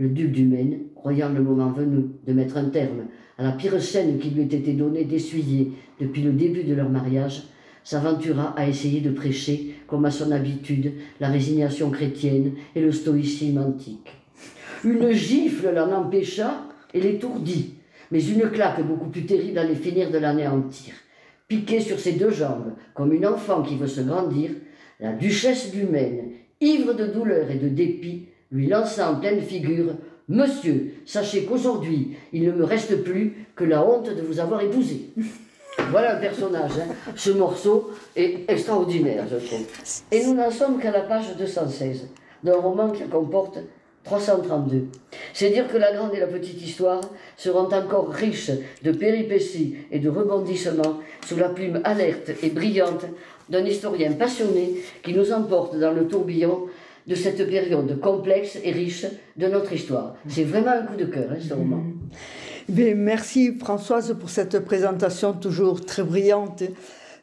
Le 0.00 0.08
duc 0.08 0.32
du 0.32 0.46
Maine, 0.46 0.78
croyant 0.94 1.28
le 1.28 1.42
moment 1.42 1.72
venu 1.72 2.06
de 2.26 2.32
mettre 2.32 2.56
un 2.56 2.70
terme 2.70 3.08
à 3.36 3.42
la 3.42 3.52
pire 3.52 3.78
scène 3.82 4.18
qui 4.18 4.30
lui 4.30 4.44
était 4.44 4.72
donnée 4.72 5.04
d'essuyer 5.04 5.72
depuis 6.00 6.22
le 6.22 6.32
début 6.32 6.64
de 6.64 6.72
leur 6.72 6.88
mariage, 6.88 7.42
s'aventura 7.84 8.54
à 8.56 8.66
essayer 8.66 9.02
de 9.02 9.10
prêcher, 9.10 9.74
comme 9.86 10.06
à 10.06 10.10
son 10.10 10.32
habitude, 10.32 10.92
la 11.20 11.28
résignation 11.28 11.90
chrétienne 11.90 12.52
et 12.74 12.80
le 12.80 12.92
stoïcisme 12.92 13.58
antique. 13.58 14.10
Une 14.84 15.12
gifle 15.12 15.70
l'en 15.74 15.92
empêcha 15.92 16.64
et 16.94 17.00
l'étourdit, 17.02 17.74
mais 18.10 18.24
une 18.24 18.48
claque 18.48 18.82
beaucoup 18.86 19.10
plus 19.10 19.26
terrible 19.26 19.58
allait 19.58 19.74
finir 19.74 20.10
de 20.10 20.16
l'anéantir. 20.16 20.94
Piquée 21.46 21.80
sur 21.80 22.00
ses 22.00 22.12
deux 22.12 22.30
jambes, 22.30 22.72
comme 22.94 23.12
une 23.12 23.26
enfant 23.26 23.60
qui 23.62 23.76
veut 23.76 23.86
se 23.86 24.00
grandir, 24.00 24.52
la 24.98 25.12
duchesse 25.12 25.70
du 25.70 25.84
Maine, 25.84 26.30
ivre 26.62 26.94
de 26.94 27.04
douleur 27.04 27.50
et 27.50 27.58
de 27.58 27.68
dépit, 27.68 28.29
lui 28.50 28.66
lança 28.66 29.10
en 29.10 29.16
pleine 29.16 29.40
figure 29.40 29.94
Monsieur, 30.28 30.94
sachez 31.06 31.44
qu'aujourd'hui, 31.44 32.16
il 32.32 32.44
ne 32.44 32.52
me 32.52 32.64
reste 32.64 33.02
plus 33.02 33.46
que 33.56 33.64
la 33.64 33.84
honte 33.84 34.14
de 34.14 34.22
vous 34.22 34.38
avoir 34.38 34.60
épousé. 34.62 35.10
Voilà 35.90 36.16
un 36.16 36.20
personnage. 36.20 36.72
Hein. 36.78 36.94
Ce 37.16 37.30
morceau 37.30 37.90
est 38.14 38.48
extraordinaire, 38.48 39.24
je 39.30 39.36
trouve. 39.36 39.66
Et 40.12 40.24
nous 40.24 40.34
n'en 40.34 40.50
sommes 40.50 40.78
qu'à 40.78 40.90
la 40.90 41.00
page 41.00 41.36
216 41.36 42.08
d'un 42.44 42.56
roman 42.56 42.90
qui 42.90 43.02
comporte 43.04 43.58
332. 44.04 44.88
C'est 45.32 45.50
dire 45.50 45.68
que 45.68 45.76
la 45.76 45.92
grande 45.92 46.14
et 46.14 46.20
la 46.20 46.26
petite 46.26 46.62
histoire 46.62 47.00
seront 47.36 47.72
encore 47.72 48.10
riches 48.10 48.52
de 48.82 48.92
péripéties 48.92 49.76
et 49.90 49.98
de 49.98 50.08
rebondissements 50.08 51.00
sous 51.26 51.36
la 51.36 51.48
plume 51.48 51.80
alerte 51.84 52.30
et 52.42 52.50
brillante 52.50 53.06
d'un 53.48 53.64
historien 53.64 54.12
passionné 54.12 54.76
qui 55.02 55.12
nous 55.12 55.32
emporte 55.32 55.76
dans 55.78 55.92
le 55.92 56.06
tourbillon 56.06 56.66
de 57.06 57.14
cette 57.14 57.48
période 57.48 58.00
complexe 58.00 58.58
et 58.62 58.72
riche 58.72 59.06
de 59.36 59.46
notre 59.46 59.72
histoire. 59.72 60.16
C'est 60.28 60.44
vraiment 60.44 60.70
un 60.70 60.82
coup 60.82 60.96
de 60.96 61.06
cœur, 61.06 61.30
hein, 61.32 61.38
ce 61.40 61.54
roman. 61.54 61.82
Mm. 62.68 62.94
merci 62.94 63.56
Françoise 63.58 64.16
pour 64.18 64.30
cette 64.30 64.60
présentation 64.60 65.32
toujours 65.32 65.84
très 65.84 66.02
brillante 66.02 66.62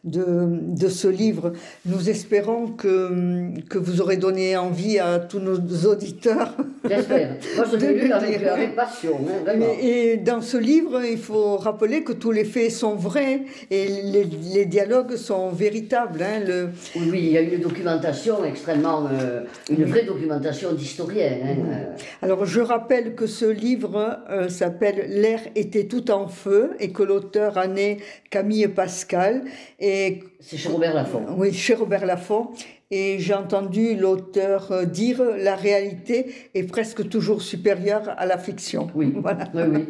de, 0.08 0.24
de, 0.28 0.88
ce 0.88 1.08
livre. 1.08 1.54
Nous 1.86 2.10
espérons 2.10 2.68
que, 2.68 3.60
que 3.70 3.78
vous 3.78 4.02
aurez 4.02 4.18
donné 4.18 4.58
envie 4.58 5.00
à 5.00 5.20
tous 5.20 5.40
nos 5.40 5.58
auditeurs. 5.86 6.56
J'espère. 6.88 7.36
Moi, 7.56 7.66
je 7.72 7.78
l'ai 7.86 7.94
lu 7.94 8.12
avec, 8.12 8.76
passion. 8.76 9.20
Hein, 9.48 9.60
et 9.82 10.18
dans 10.18 10.42
ce 10.42 10.58
livre, 10.58 11.04
il 11.04 11.18
faut 11.18 11.58
rappeler 11.58 12.04
que 12.04 12.14
tous 12.14 12.32
les 12.32 12.46
faits 12.46 12.72
sont 12.72 12.96
vrais 12.96 13.42
et 13.70 13.88
les, 13.88 14.24
les 14.54 14.66
dialogues 14.66 15.16
sont 15.16 15.50
véritables. 15.50 16.22
Hein, 16.22 16.44
le... 16.46 16.70
oui, 16.96 17.10
oui, 17.12 17.20
il 17.24 17.32
y 17.32 17.38
a 17.38 17.42
une 17.42 17.60
documentation 17.60 18.44
extrêmement. 18.46 19.08
Euh, 19.12 19.42
une 19.70 19.86
vraie 19.86 20.04
documentation 20.04 20.74
d'historien. 20.74 21.32
Hein, 21.44 21.56
euh. 21.70 21.96
Alors, 22.22 22.46
je 22.46 22.62
rappelle 22.62 23.16
que 23.16 23.28
ce 23.28 23.46
livre 23.46 24.20
euh, 24.30 24.50
s'appelle 24.50 25.06
L'air 25.10 25.42
était 25.56 25.86
tout 25.86 26.12
en 26.12 26.28
feu 26.28 26.72
et 26.80 26.92
que 26.92 27.04
l'auteur 27.04 27.58
est 27.78 27.98
Camille 28.30 28.68
Pascal. 28.68 29.44
Et 29.80 30.24
c'est 30.40 30.58
chez 30.58 30.70
Robert 30.70 30.94
Laffont. 30.94 31.26
Oui, 31.38 31.54
chez 31.54 31.74
Robert 31.74 32.06
Laffont. 32.06 32.50
Et 32.90 33.20
j'ai 33.20 33.34
entendu 33.34 33.96
l'auteur 33.96 34.72
euh, 34.72 34.86
dire 34.86 35.22
la 35.22 35.56
réalité 35.56 36.34
est 36.54 36.64
presque 36.64 37.10
toujours 37.10 37.42
supérieure 37.42 38.14
à 38.18 38.26
la 38.26 38.38
fiction. 38.38 38.90
Oui, 38.96 39.14
voilà. 39.22 39.46
oui, 39.54 39.64
oui. 39.70 39.86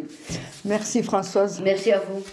Merci 0.65 1.03
Françoise. 1.03 1.61
Merci 1.63 1.91
à 1.91 1.99
vous. 1.99 2.23